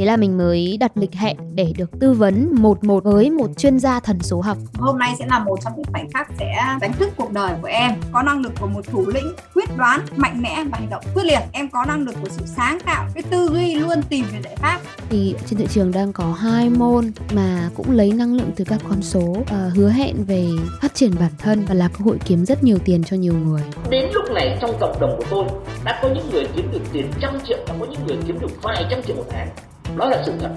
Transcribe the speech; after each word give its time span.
Thế 0.00 0.06
là 0.06 0.16
mình 0.16 0.38
mới 0.38 0.76
đặt 0.80 0.92
lịch 0.94 1.14
hẹn 1.14 1.36
để 1.54 1.72
được 1.76 2.00
tư 2.00 2.12
vấn 2.12 2.54
một 2.54 2.84
một 2.84 3.04
với 3.04 3.30
một 3.30 3.50
chuyên 3.58 3.78
gia 3.78 4.00
thần 4.00 4.18
số 4.20 4.40
học. 4.40 4.58
Hôm 4.74 4.98
nay 4.98 5.14
sẽ 5.18 5.26
là 5.26 5.38
một 5.38 5.58
trong 5.64 5.72
những 5.76 5.84
khoảnh 5.92 6.10
khắc 6.10 6.30
sẽ 6.38 6.54
đánh 6.80 6.92
thức 6.92 7.10
cuộc 7.16 7.32
đời 7.32 7.54
của 7.62 7.68
em. 7.68 7.92
Có 8.12 8.22
năng 8.22 8.40
lực 8.40 8.52
của 8.60 8.66
một 8.66 8.80
thủ 8.86 9.04
lĩnh, 9.06 9.32
quyết 9.54 9.76
đoán, 9.76 10.00
mạnh 10.16 10.42
mẽ 10.42 10.64
và 10.72 10.78
hành 10.78 10.90
động 10.90 11.04
quyết 11.14 11.24
liệt. 11.24 11.40
Em 11.52 11.68
có 11.70 11.84
năng 11.84 12.04
lực 12.04 12.14
của 12.22 12.28
sự 12.28 12.42
sáng 12.46 12.78
tạo, 12.86 13.08
cái 13.14 13.22
tư 13.22 13.48
duy 13.52 13.74
luôn 13.74 14.02
tìm 14.08 14.24
về 14.32 14.40
giải 14.44 14.56
pháp. 14.56 14.80
Thì 15.10 15.34
trên 15.46 15.58
thị 15.58 15.66
trường 15.70 15.92
đang 15.92 16.12
có 16.12 16.32
hai 16.32 16.70
môn 16.70 17.12
mà 17.34 17.70
cũng 17.74 17.90
lấy 17.90 18.12
năng 18.12 18.34
lượng 18.34 18.50
từ 18.56 18.64
các 18.64 18.80
con 18.88 19.02
số 19.02 19.20
uh, 19.20 19.48
hứa 19.74 19.88
hẹn 19.88 20.24
về 20.24 20.48
phát 20.82 20.94
triển 20.94 21.10
bản 21.20 21.32
thân 21.38 21.64
và 21.68 21.74
là 21.74 21.88
cơ 21.88 22.04
hội 22.04 22.18
kiếm 22.24 22.46
rất 22.46 22.62
nhiều 22.62 22.78
tiền 22.84 23.04
cho 23.04 23.16
nhiều 23.16 23.34
người. 23.34 23.62
Đến 23.90 24.10
lúc 24.14 24.24
này 24.34 24.58
trong 24.60 24.70
cộng 24.80 25.00
đồng 25.00 25.14
của 25.18 25.24
tôi 25.30 25.44
đã 25.84 25.98
có 26.02 26.08
những 26.14 26.30
người 26.30 26.44
kiếm 26.56 26.70
được 26.72 26.82
tiền 26.92 27.06
trăm 27.20 27.38
triệu 27.48 27.58
và 27.68 27.74
có 27.80 27.86
những 27.90 28.06
người 28.06 28.16
kiếm 28.26 28.38
được 28.40 28.62
vài 28.62 28.84
trăm 28.90 29.02
triệu 29.02 29.16
một 29.16 29.24
tháng 29.30 29.48
đó 29.96 30.08
là 30.08 30.22
sự 30.26 30.32
thật 30.40 30.50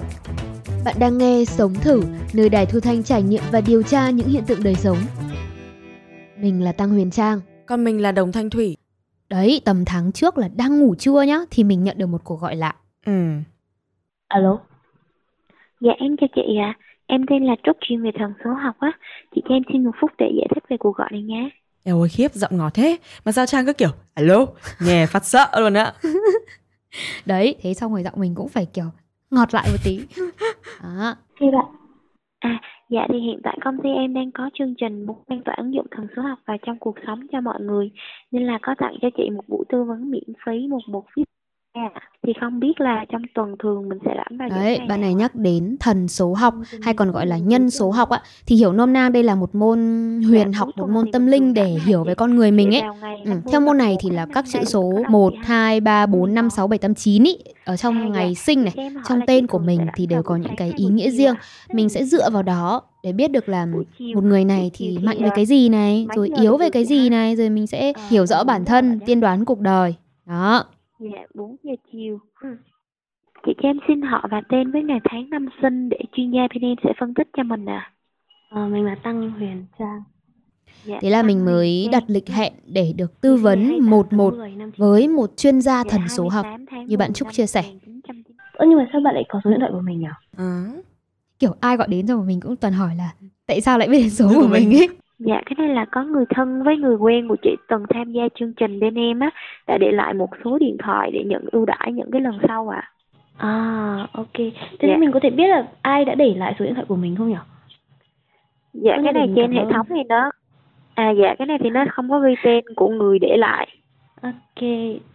bạn 0.84 0.96
đang 1.00 1.18
nghe 1.18 1.44
Sống 1.44 1.74
Thử, 1.74 2.02
nơi 2.34 2.48
đài 2.48 2.66
thu 2.66 2.80
thanh 2.80 3.02
trải 3.02 3.22
nghiệm 3.22 3.42
và 3.52 3.60
điều 3.60 3.82
tra 3.82 4.10
những 4.10 4.28
hiện 4.28 4.44
tượng 4.46 4.62
đời 4.64 4.74
sống. 4.74 4.96
Mình 6.36 6.64
là 6.64 6.72
Tăng 6.72 6.90
Huyền 6.90 7.10
Trang. 7.10 7.40
Còn 7.66 7.84
mình 7.84 8.02
là 8.02 8.12
Đồng 8.12 8.32
Thanh 8.32 8.50
Thủy. 8.50 8.76
Đấy, 9.28 9.60
tầm 9.64 9.84
tháng 9.84 10.12
trước 10.12 10.38
là 10.38 10.48
đang 10.56 10.80
ngủ 10.80 10.94
trưa 10.94 11.22
nhá, 11.22 11.38
thì 11.50 11.64
mình 11.64 11.84
nhận 11.84 11.98
được 11.98 12.06
một 12.06 12.24
cuộc 12.24 12.40
gọi 12.40 12.56
lạ. 12.56 12.74
Ừ. 13.06 13.12
Alo. 14.28 14.58
Dạ 15.80 15.92
em 15.98 16.16
chào 16.16 16.28
chị 16.34 16.42
ạ. 16.60 16.74
À. 16.78 16.80
Em 17.06 17.20
tên 17.30 17.44
là 17.44 17.54
Trúc 17.62 17.76
chuyên 17.80 18.02
về 18.02 18.10
thần 18.18 18.32
số 18.44 18.50
học 18.50 18.76
á. 18.78 18.92
Chị 19.34 19.42
cho 19.48 19.54
em 19.54 19.62
xin 19.72 19.84
một 19.84 19.90
phút 20.00 20.10
để 20.18 20.26
giải 20.38 20.46
thích 20.54 20.64
về 20.68 20.76
cuộc 20.76 20.96
gọi 20.96 21.08
này 21.12 21.22
nhé. 21.22 21.48
Eo 21.84 22.00
ơi 22.00 22.08
khiếp, 22.08 22.32
giọng 22.34 22.56
ngọt 22.56 22.74
thế. 22.74 22.96
Mà 23.24 23.32
sao 23.32 23.46
Trang 23.46 23.66
cứ 23.66 23.72
kiểu, 23.72 23.90
alo, 24.14 24.46
nghe 24.80 25.06
phát 25.06 25.24
sợ 25.24 25.46
luôn 25.60 25.74
á. 25.74 25.92
Đấy, 27.26 27.56
thế 27.62 27.74
xong 27.74 27.92
rồi 27.92 28.02
giọng 28.02 28.14
mình 28.16 28.34
cũng 28.34 28.48
phải 28.48 28.66
kiểu 28.66 28.84
ngọt 29.34 29.54
lại 29.54 29.64
một 29.72 29.78
tí. 29.84 30.00
Đó. 30.82 31.14
Bạn 31.40 31.66
à 32.38 32.60
dạ 32.90 33.06
thì 33.12 33.18
hiện 33.20 33.40
tại 33.44 33.58
công 33.64 33.76
ty 33.82 33.88
em 33.90 34.14
đang 34.14 34.32
có 34.32 34.50
chương 34.58 34.74
trình 34.80 35.06
muốn 35.06 35.16
lan 35.26 35.42
tỏa 35.44 35.54
ứng 35.58 35.74
dụng 35.74 35.86
thần 35.90 36.06
số 36.16 36.22
học 36.22 36.38
vào 36.46 36.56
trong 36.66 36.78
cuộc 36.78 36.94
sống 37.06 37.20
cho 37.32 37.40
mọi 37.40 37.60
người, 37.60 37.90
nên 38.30 38.46
là 38.46 38.58
có 38.62 38.74
tặng 38.78 38.96
cho 39.02 39.08
chị 39.16 39.30
một 39.30 39.44
buổi 39.48 39.64
tư 39.68 39.84
vấn 39.84 40.10
miễn 40.10 40.32
phí, 40.46 40.66
một 40.68 40.80
một 40.88 41.04
phí 41.16 41.22
À, 41.74 41.90
thì 42.26 42.32
không 42.40 42.60
biết 42.60 42.80
là 42.80 43.04
trong 43.12 43.22
tuần 43.34 43.54
thường 43.62 43.88
mình 43.88 43.98
sẽ 44.04 44.10
rảnh 44.16 44.38
vào 44.38 44.48
Đấy, 44.48 44.80
bạn 44.88 45.00
này 45.00 45.14
nhắc 45.14 45.34
đến 45.34 45.76
thần 45.80 46.08
số 46.08 46.34
học 46.34 46.54
hay 46.82 46.94
còn 46.94 47.12
gọi 47.12 47.26
là 47.26 47.38
nhân 47.38 47.70
số 47.70 47.90
học 47.90 48.08
ạ 48.08 48.22
thì 48.46 48.56
hiểu 48.56 48.72
nôm 48.72 48.92
na 48.92 49.08
đây 49.08 49.22
là 49.22 49.34
một 49.34 49.54
môn 49.54 49.78
huyền 50.28 50.52
học, 50.52 50.68
một 50.76 50.90
môn 50.90 51.12
tâm 51.12 51.26
linh 51.26 51.54
để 51.54 51.76
hiểu 51.84 52.04
về 52.04 52.14
con 52.14 52.36
người 52.36 52.50
mình 52.50 52.74
ấy. 52.74 52.82
Ừ. 53.24 53.32
Theo 53.52 53.60
môn 53.60 53.78
này 53.78 53.96
thì 54.00 54.10
là 54.10 54.26
các 54.34 54.44
chữ 54.52 54.64
số 54.64 54.92
1, 55.10 55.32
2, 55.44 55.80
3, 55.80 56.06
4, 56.06 56.34
5, 56.34 56.50
6, 56.50 56.66
7, 56.66 56.78
8, 56.78 56.94
9 56.94 57.24
ý 57.24 57.38
ở 57.64 57.76
trong 57.76 58.12
ngày 58.12 58.34
sinh 58.34 58.64
này, 58.64 58.90
trong 59.08 59.20
tên 59.26 59.46
của 59.46 59.58
mình 59.58 59.80
thì 59.96 60.06
đều 60.06 60.22
có 60.22 60.36
những 60.36 60.56
cái 60.56 60.72
ý 60.76 60.84
nghĩa 60.84 61.10
riêng. 61.10 61.34
Mình 61.72 61.88
sẽ 61.88 62.04
dựa 62.04 62.30
vào 62.30 62.42
đó 62.42 62.82
để 63.02 63.12
biết 63.12 63.30
được 63.30 63.48
là 63.48 63.66
một 64.14 64.24
người 64.24 64.44
này 64.44 64.70
thì 64.74 64.98
mạnh 65.02 65.18
về 65.22 65.30
cái 65.34 65.46
gì 65.46 65.68
này, 65.68 66.06
rồi 66.16 66.30
yếu 66.40 66.56
về 66.56 66.70
cái 66.70 66.84
gì 66.84 67.08
này, 67.08 67.36
rồi 67.36 67.50
mình 67.50 67.66
sẽ 67.66 67.92
hiểu 68.08 68.26
rõ 68.26 68.44
bản 68.44 68.64
thân, 68.64 69.00
tiên 69.06 69.20
đoán 69.20 69.44
cuộc 69.44 69.60
đời. 69.60 69.94
Đó. 70.26 70.64
Dạ, 71.12 71.26
4 71.34 71.56
giờ 71.62 71.72
chiều. 71.92 72.18
Ừ. 72.40 72.56
Chị 73.46 73.52
cho 73.62 73.68
em 73.68 73.78
xin 73.88 74.02
họ 74.02 74.28
và 74.30 74.42
tên 74.48 74.70
với 74.70 74.82
ngày 74.82 75.00
tháng 75.04 75.30
năm 75.30 75.46
sinh 75.62 75.88
để 75.88 75.98
chuyên 76.12 76.30
gia 76.30 76.40
bên 76.54 76.62
em 76.62 76.76
sẽ 76.84 76.92
phân 77.00 77.14
tích 77.14 77.28
cho 77.36 77.42
mình 77.42 77.66
à. 77.66 77.92
Ờ, 78.50 78.68
mình 78.68 78.84
là 78.84 78.94
Tăng 79.02 79.30
Huyền 79.30 79.64
Trang. 79.78 80.02
Dạ, 80.84 80.98
Thế 81.00 81.10
là 81.10 81.22
mình 81.22 81.44
mới 81.44 81.88
đặt 81.92 82.04
lịch 82.06 82.28
hẹn 82.28 82.52
để 82.66 82.92
được 82.96 83.20
tư 83.20 83.36
vấn 83.36 83.78
một 83.80 84.12
một 84.12 84.34
với 84.76 85.08
một 85.08 85.36
chuyên 85.36 85.60
gia 85.60 85.84
dạ, 85.84 85.90
thần 85.90 86.00
số 86.08 86.28
học 86.28 86.46
như 86.86 86.96
bạn 86.96 87.12
Trúc 87.12 87.32
chia 87.32 87.46
sẻ. 87.46 87.64
Ơ 88.52 88.66
nhưng 88.68 88.78
mà 88.78 88.88
sao 88.92 89.00
bạn 89.00 89.14
lại 89.14 89.24
có 89.28 89.40
số 89.44 89.50
điện 89.50 89.60
thoại 89.60 89.72
của 89.72 89.80
mình 89.80 90.00
nhỉ? 90.00 90.06
À. 90.36 90.72
Kiểu 91.38 91.54
ai 91.60 91.76
gọi 91.76 91.88
đến 91.88 92.06
rồi 92.06 92.18
mà 92.18 92.24
mình 92.24 92.40
cũng 92.40 92.56
toàn 92.56 92.72
hỏi 92.72 92.96
là 92.96 93.14
tại 93.46 93.60
sao 93.60 93.78
lại 93.78 93.88
biết 93.88 93.98
đến 93.98 94.10
số 94.10 94.28
của 94.34 94.48
mình 94.48 94.74
ấy. 94.74 94.88
Dạ, 95.26 95.40
cái 95.46 95.54
này 95.58 95.68
là 95.74 95.84
có 95.84 96.04
người 96.04 96.24
thân 96.34 96.62
với 96.62 96.76
người 96.76 96.96
quen 96.96 97.28
của 97.28 97.36
chị 97.42 97.56
từng 97.68 97.84
tham 97.90 98.12
gia 98.12 98.22
chương 98.38 98.52
trình 98.52 98.80
bên 98.80 98.94
em 98.94 99.20
á, 99.20 99.30
đã 99.66 99.78
để 99.78 99.92
lại 99.92 100.14
một 100.14 100.28
số 100.44 100.58
điện 100.58 100.76
thoại 100.84 101.10
để 101.10 101.24
nhận 101.24 101.44
ưu 101.52 101.64
đãi 101.66 101.92
những 101.92 102.10
cái 102.10 102.20
lần 102.20 102.38
sau 102.48 102.68
ạ. 102.68 102.90
À. 103.36 103.48
à, 103.48 104.06
ok. 104.12 104.36
Thế 104.78 104.88
dạ. 104.88 104.96
mình 104.96 105.12
có 105.12 105.20
thể 105.22 105.30
biết 105.30 105.46
là 105.46 105.66
ai 105.82 106.04
đã 106.04 106.14
để 106.14 106.34
lại 106.36 106.54
số 106.58 106.64
điện 106.64 106.74
thoại 106.74 106.86
của 106.88 106.96
mình 106.96 107.16
không 107.16 107.28
nhỉ? 107.28 107.36
Dạ, 108.72 108.96
cái 109.04 109.12
này 109.12 109.28
trên 109.36 109.52
hệ 109.52 109.62
thống 109.72 109.86
thì 109.88 110.02
nó 110.08 110.30
À 110.94 111.10
dạ, 111.10 111.34
cái 111.38 111.46
này 111.46 111.58
thì 111.62 111.70
nó 111.70 111.84
không 111.90 112.10
có 112.10 112.18
ghi 112.18 112.34
tên 112.44 112.64
của 112.76 112.88
người 112.88 113.18
để 113.18 113.36
lại. 113.36 113.68
Ok, 114.22 114.62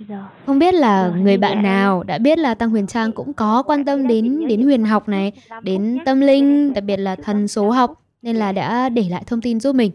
rồi. 0.09 0.19
Không 0.45 0.59
biết 0.59 0.73
là 0.73 1.07
rồi, 1.07 1.19
người 1.19 1.37
bạn 1.37 1.55
dạ. 1.55 1.61
nào 1.61 2.03
đã 2.03 2.17
biết 2.17 2.37
là 2.37 2.55
Tăng 2.55 2.69
Huyền 2.69 2.87
Trang 2.87 3.11
cũng 3.11 3.33
có 3.33 3.63
quan 3.63 3.85
tâm 3.85 4.07
đến 4.07 4.47
đến 4.47 4.63
huyền 4.63 4.85
học 4.85 5.09
này, 5.09 5.31
đến 5.63 5.97
tâm 6.05 6.21
linh, 6.21 6.73
đặc 6.73 6.83
biệt 6.83 6.97
là 6.97 7.15
thần 7.15 7.47
số 7.47 7.69
học 7.69 7.91
nên 8.21 8.35
là 8.35 8.51
đã 8.51 8.89
để 8.89 9.03
lại 9.09 9.23
thông 9.27 9.41
tin 9.41 9.59
giúp 9.59 9.75
mình. 9.75 9.91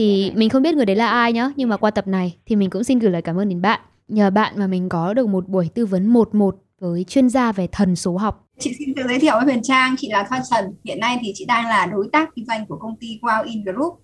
Thì 0.00 0.32
mình 0.34 0.48
không 0.48 0.62
biết 0.62 0.74
người 0.74 0.86
đấy 0.86 0.96
là 0.96 1.10
ai 1.10 1.32
nhá, 1.32 1.50
nhưng 1.56 1.68
mà 1.68 1.76
qua 1.76 1.90
tập 1.90 2.06
này 2.06 2.36
thì 2.46 2.56
mình 2.56 2.70
cũng 2.70 2.84
xin 2.84 2.98
gửi 2.98 3.10
lời 3.10 3.22
cảm 3.22 3.36
ơn 3.36 3.48
đến 3.48 3.62
bạn. 3.62 3.80
Nhờ 4.08 4.30
bạn 4.30 4.54
mà 4.56 4.66
mình 4.66 4.88
có 4.88 5.14
được 5.14 5.28
một 5.28 5.48
buổi 5.48 5.70
tư 5.74 5.86
vấn 5.86 6.06
một 6.06 6.34
một 6.34 6.56
với 6.80 7.04
chuyên 7.04 7.28
gia 7.28 7.52
về 7.52 7.66
thần 7.72 7.96
số 7.96 8.16
học. 8.16 8.48
Chị 8.58 8.72
xin 8.78 8.94
tự 8.96 9.02
giới 9.08 9.18
thiệu 9.18 9.34
với 9.36 9.44
Huyền 9.44 9.62
Trang, 9.62 9.94
chị 9.98 10.08
là 10.10 10.26
Thoa 10.28 10.42
Trần. 10.50 10.64
Hiện 10.84 11.00
nay 11.00 11.18
thì 11.20 11.32
chị 11.34 11.44
đang 11.44 11.64
là 11.64 11.86
đối 11.86 12.08
tác 12.12 12.28
kinh 12.34 12.46
doanh 12.46 12.66
của 12.66 12.76
công 12.76 12.96
ty 13.00 13.18
Wow 13.22 13.44
In 13.44 13.64
Group 13.64 13.94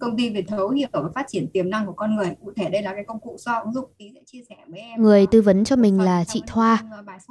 công 0.00 0.16
ty 0.16 0.30
về 0.30 0.44
thấu 0.48 0.70
hiểu 0.70 0.88
và 0.92 1.08
phát 1.14 1.26
triển 1.28 1.48
tiềm 1.52 1.70
năng 1.70 1.86
của 1.86 1.92
con 1.92 2.16
người 2.16 2.30
cụ 2.44 2.52
thể 2.56 2.70
đây 2.70 2.82
là 2.82 2.94
cái 2.94 3.04
công 3.08 3.20
cụ 3.20 3.36
so 3.38 3.52
ứng 3.58 3.72
dụng 3.72 3.90
tí 3.98 4.04
sẽ 4.14 4.20
chia 4.26 4.38
sẻ 4.48 4.56
với 4.68 4.80
em 4.80 5.02
người 5.02 5.26
tư 5.26 5.42
vấn 5.42 5.64
cho 5.64 5.76
mình 5.76 6.00
là 6.00 6.24
chị 6.24 6.42
Thoa 6.46 6.78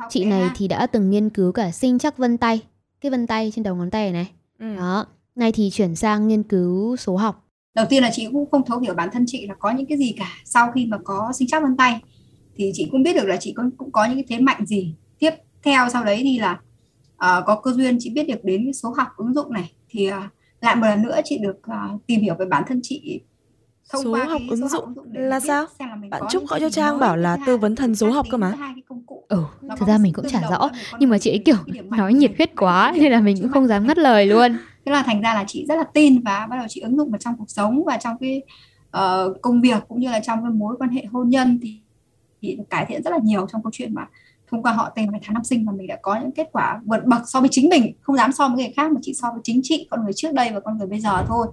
chị 0.10 0.26
này 0.26 0.50
thì 0.56 0.68
đã 0.68 0.88
từng 0.88 1.10
nghiên 1.10 1.30
cứu 1.30 1.52
cả 1.52 1.72
sinh 1.72 2.00
chắc 2.00 2.18
vân 2.18 2.38
tay 2.38 2.62
cái 3.02 3.10
vân 3.10 3.28
tay 3.28 3.52
trên 3.56 3.64
đầu 3.64 3.76
ngón 3.76 3.92
tay 3.92 4.12
này 4.12 4.32
ừ. 4.60 4.76
đó 4.76 5.06
Nay 5.36 5.52
thì 5.52 5.70
chuyển 5.70 5.96
sang 5.96 6.28
nghiên 6.28 6.44
cứu 6.44 6.96
số 6.96 7.18
học. 7.18 7.45
Đầu 7.76 7.86
tiên 7.90 8.04
là 8.04 8.10
chị 8.14 8.28
cũng 8.32 8.50
không 8.52 8.66
thấu 8.66 8.80
hiểu 8.80 8.94
bản 8.94 9.10
thân 9.14 9.24
chị 9.28 9.48
là 9.48 9.54
có 9.60 9.72
những 9.72 9.86
cái 9.86 9.98
gì 9.98 10.16
cả. 10.20 10.30
Sau 10.46 10.72
khi 10.72 10.86
mà 10.86 10.98
có 11.04 11.32
sinh 11.34 11.48
chắc 11.48 11.64
vân 11.64 11.78
tay 11.78 12.02
thì 12.56 12.72
chị 12.74 12.88
cũng 12.92 13.04
biết 13.04 13.16
được 13.16 13.26
là 13.26 13.38
chị 13.38 13.54
cũng, 13.54 13.72
cũng 13.72 13.92
có 13.92 14.06
những 14.06 14.16
cái 14.16 14.26
thế 14.30 14.40
mạnh 14.40 14.66
gì. 14.66 14.96
Tiếp 15.20 15.32
theo 15.64 15.90
sau 15.90 16.04
đấy 16.04 16.20
thì 16.24 16.40
là 16.40 16.60
uh, 17.14 17.46
có 17.46 17.60
cơ 17.64 17.72
duyên 17.72 17.98
chị 18.00 18.10
biết 18.10 18.28
được 18.28 18.44
đến 18.44 18.64
cái 18.66 18.74
số 18.74 18.94
học 18.98 19.08
ứng 19.18 19.34
dụng 19.34 19.54
này 19.54 19.72
thì 19.90 20.10
uh, 20.12 20.14
lại 20.62 20.76
một 20.76 20.88
lần 20.88 21.02
nữa 21.02 21.20
chị 21.24 21.38
được 21.38 21.58
uh, 21.58 22.08
tìm 22.08 22.22
hiểu 22.22 22.36
về 22.40 22.46
bản 22.46 22.64
thân 22.68 22.80
chị 22.84 23.22
thông 23.90 24.04
số 24.04 24.16
học 24.16 24.42
ứng 24.50 24.62
số 24.62 24.68
dụng 24.68 24.86
học 24.86 25.06
là 25.14 25.40
sao? 25.40 25.66
Bạn 26.10 26.22
Trúc 26.30 26.48
gọi 26.48 26.60
cho 26.60 26.70
Trang 26.70 27.00
bảo 27.00 27.18
là 27.18 27.38
tư 27.46 27.58
vấn 27.58 27.76
thần 27.76 27.96
số 27.96 28.12
học 28.12 28.26
cơ 28.32 28.38
mà. 28.38 28.54
Ừ, 29.28 29.44
thực 29.80 29.88
ra 29.88 29.98
mình 29.98 30.14
cũng 30.14 30.26
chả 30.30 30.42
rõ, 30.50 30.70
nhưng 31.00 31.10
mà 31.10 31.18
chị 31.18 31.32
ấy 31.32 31.40
kiểu 31.46 31.56
nói 31.90 32.14
nhiệt 32.14 32.32
huyết 32.38 32.52
quá 32.56 32.94
nên 32.96 33.12
là 33.12 33.20
mình 33.20 33.38
cũng 33.42 33.52
không 33.52 33.68
dám 33.68 33.88
ngắt 33.88 33.98
lời 33.98 34.26
luôn 34.26 34.58
thế 34.86 34.92
là 34.92 35.04
thành 35.04 35.22
ra 35.22 35.34
là 35.34 35.44
chị 35.48 35.66
rất 35.70 35.76
là 35.76 35.84
tin 35.94 36.22
và 36.22 36.48
bắt 36.50 36.58
đầu 36.58 36.66
chị 36.70 36.82
ứng 36.82 36.98
dụng 36.98 37.12
vào 37.12 37.20
trong 37.20 37.38
cuộc 37.38 37.50
sống 37.50 37.84
và 37.86 37.98
trong 37.98 38.18
cái 38.20 38.42
uh, 38.98 39.42
công 39.42 39.62
việc 39.62 39.84
cũng 39.88 40.00
như 40.00 40.10
là 40.10 40.20
trong 40.20 40.42
cái 40.44 40.52
mối 40.52 40.76
quan 40.80 40.90
hệ 40.90 41.06
hôn 41.06 41.30
nhân 41.30 41.60
thì, 41.62 41.80
thì 42.42 42.58
cải 42.70 42.86
thiện 42.86 43.04
rất 43.04 43.12
là 43.12 43.20
nhiều 43.24 43.48
trong 43.52 43.64
câu 43.64 43.72
chuyện 43.74 43.94
mà 43.94 44.08
thông 44.52 44.64
qua 44.64 44.72
họ 44.72 44.90
tên 44.96 45.12
ngày 45.12 45.22
tháng 45.24 45.34
năm 45.34 45.44
sinh 45.44 45.66
mà 45.66 45.72
mình 45.72 45.88
đã 45.88 45.98
có 46.02 46.20
những 46.22 46.32
kết 46.32 46.50
quả 46.52 46.82
vượt 46.86 47.06
bậc 47.06 47.22
so 47.30 47.40
với 47.40 47.50
chính 47.52 47.70
mình 47.70 47.94
không 48.02 48.16
dám 48.16 48.32
so 48.32 48.48
với 48.48 48.58
người 48.58 48.74
khác 48.76 48.92
mà 48.92 49.00
chỉ 49.04 49.14
so 49.14 49.32
với 49.32 49.42
chính 49.44 49.60
chị 49.64 49.88
con 49.92 50.04
người 50.04 50.14
trước 50.14 50.34
đây 50.34 50.50
và 50.54 50.60
con 50.60 50.78
người 50.78 50.88
bây 50.88 51.00
giờ 51.00 51.26
thôi. 51.28 51.48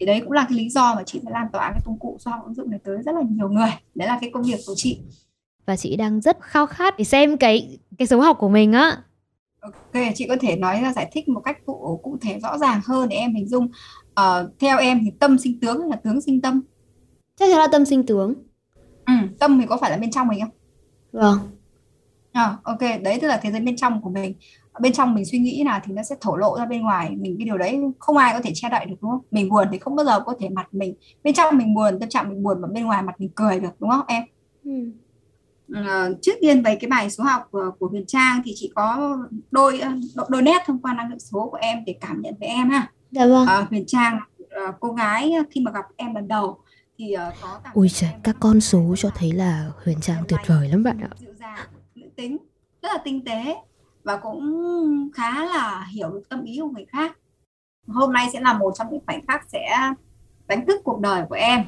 Thì 0.00 0.06
đấy 0.06 0.20
cũng 0.20 0.32
là 0.32 0.46
cái 0.48 0.58
lý 0.58 0.68
do 0.68 0.94
mà 0.94 1.02
chị 1.06 1.20
sẽ 1.24 1.30
lan 1.30 1.46
tỏa 1.52 1.70
cái 1.72 1.80
công 1.84 1.98
cụ 1.98 2.16
so 2.20 2.30
ứng 2.44 2.54
dụng 2.54 2.70
này 2.70 2.80
tới 2.84 2.96
rất 3.02 3.14
là 3.14 3.20
nhiều 3.30 3.48
người. 3.48 3.70
Đấy 3.94 4.08
là 4.08 4.18
cái 4.20 4.30
công 4.30 4.42
việc 4.42 4.60
của 4.66 4.74
chị. 4.76 4.98
Và 5.66 5.76
chị 5.76 5.96
đang 5.96 6.20
rất 6.20 6.38
khao 6.40 6.66
khát 6.66 6.98
để 6.98 7.04
xem 7.04 7.36
cái 7.36 7.78
cái 7.98 8.06
số 8.06 8.20
học 8.20 8.36
của 8.38 8.48
mình 8.48 8.72
á. 8.72 9.02
Ok, 9.64 10.02
chị 10.14 10.26
có 10.28 10.36
thể 10.40 10.56
nói 10.56 10.82
là 10.82 10.92
giải 10.92 11.10
thích 11.12 11.28
một 11.28 11.40
cách 11.40 11.66
cụ 11.66 12.00
cụ 12.02 12.16
thể 12.20 12.40
rõ 12.40 12.58
ràng 12.58 12.80
hơn 12.84 13.08
để 13.08 13.16
em 13.16 13.34
hình 13.34 13.48
dung. 13.48 13.68
Uh, 14.20 14.58
theo 14.58 14.78
em 14.78 15.00
thì 15.04 15.10
tâm 15.18 15.38
sinh 15.38 15.60
tướng 15.60 15.80
hay 15.80 15.88
là 15.90 15.96
tướng 15.96 16.20
sinh 16.20 16.40
tâm? 16.40 16.62
Chắc 17.36 17.46
chắn 17.50 17.58
là 17.58 17.66
tâm 17.72 17.84
sinh 17.84 18.06
tướng. 18.06 18.34
Ừ, 19.06 19.12
tâm 19.38 19.60
thì 19.60 19.66
có 19.66 19.76
phải 19.76 19.90
là 19.90 19.96
bên 19.96 20.10
trong 20.10 20.28
mình 20.28 20.40
không? 20.40 20.50
Vâng. 21.12 21.38
À, 22.32 22.56
ok, 22.62 22.80
đấy 23.02 23.18
tức 23.22 23.28
là 23.28 23.40
thế 23.42 23.50
giới 23.50 23.60
bên 23.60 23.76
trong 23.76 24.02
của 24.02 24.10
mình. 24.10 24.34
Bên 24.80 24.92
trong 24.92 25.14
mình 25.14 25.24
suy 25.24 25.38
nghĩ 25.38 25.62
nào 25.64 25.80
thì 25.84 25.92
nó 25.92 26.02
sẽ 26.02 26.16
thổ 26.20 26.36
lộ 26.36 26.58
ra 26.58 26.66
bên 26.66 26.82
ngoài. 26.82 27.10
Mình 27.16 27.36
cái 27.38 27.44
điều 27.44 27.58
đấy 27.58 27.80
không 27.98 28.16
ai 28.16 28.32
có 28.34 28.40
thể 28.40 28.50
che 28.54 28.68
đậy 28.68 28.86
được 28.86 28.96
đúng 29.00 29.10
không? 29.10 29.22
Mình 29.30 29.48
buồn 29.48 29.68
thì 29.72 29.78
không 29.78 29.96
bao 29.96 30.06
giờ 30.06 30.20
có 30.20 30.34
thể 30.40 30.48
mặt 30.48 30.68
mình. 30.72 30.94
Bên 31.22 31.34
trong 31.34 31.58
mình 31.58 31.74
buồn, 31.74 32.00
tâm 32.00 32.08
trạng 32.08 32.28
mình 32.28 32.42
buồn 32.42 32.60
mà 32.60 32.68
bên 32.68 32.84
ngoài 32.84 33.02
mặt 33.02 33.20
mình 33.20 33.30
cười 33.34 33.60
được 33.60 33.80
đúng 33.80 33.90
không 33.90 34.04
em? 34.08 34.24
Ừ 34.64 34.70
uh, 35.80 36.22
trước 36.22 36.32
tiên 36.40 36.62
về 36.62 36.76
cái 36.80 36.88
bài 36.90 37.10
số 37.10 37.24
học 37.24 37.48
của, 37.50 37.70
của 37.78 37.88
Huyền 37.88 38.06
Trang 38.06 38.42
thì 38.44 38.52
chị 38.56 38.72
có 38.74 39.18
đôi 39.50 39.82
đôi 40.28 40.42
nét 40.42 40.62
thông 40.66 40.82
qua 40.82 40.94
năng 40.94 41.10
lượng 41.10 41.20
số 41.20 41.48
của 41.50 41.58
em 41.60 41.84
để 41.84 41.96
cảm 42.00 42.22
nhận 42.22 42.34
về 42.40 42.46
em 42.46 42.70
ha. 42.70 42.90
Dạ 43.10 43.26
vâng. 43.26 43.46
Uh, 43.62 43.70
Huyền 43.70 43.84
Trang 43.86 44.18
uh, 44.42 44.74
cô 44.80 44.92
gái 44.92 45.32
khi 45.50 45.60
mà 45.60 45.70
gặp 45.70 45.84
em 45.96 46.14
lần 46.14 46.28
đầu 46.28 46.60
thì 46.98 47.14
uh, 47.28 47.34
có 47.42 47.60
Ui 47.72 47.88
trời, 47.88 48.10
các 48.22 48.36
con 48.40 48.60
số 48.60 48.94
cho 48.96 49.10
thấy 49.14 49.32
là 49.32 49.70
Huyền 49.84 50.00
Trang 50.00 50.24
tuyệt 50.28 50.40
vời 50.46 50.68
lắm 50.68 50.82
bạn 50.82 51.00
ạ. 51.00 51.08
Dịu 51.18 51.34
dàng, 51.40 51.68
nữ 51.94 52.06
tính, 52.16 52.36
rất 52.82 52.88
là 52.92 52.98
tinh 53.04 53.24
tế 53.24 53.56
và 54.04 54.16
cũng 54.16 55.10
khá 55.14 55.44
là 55.44 55.86
hiểu 55.92 56.10
được 56.10 56.22
tâm 56.28 56.44
ý 56.44 56.58
của 56.60 56.68
người 56.68 56.84
khác. 56.88 57.18
Hôm 57.86 58.12
nay 58.12 58.28
sẽ 58.32 58.40
là 58.40 58.58
một 58.58 58.74
trong 58.78 58.86
những 58.90 59.02
khoảnh 59.06 59.26
khắc 59.26 59.46
sẽ 59.52 59.92
đánh 60.46 60.66
thức 60.66 60.80
cuộc 60.84 61.00
đời 61.00 61.22
của 61.28 61.34
em 61.34 61.64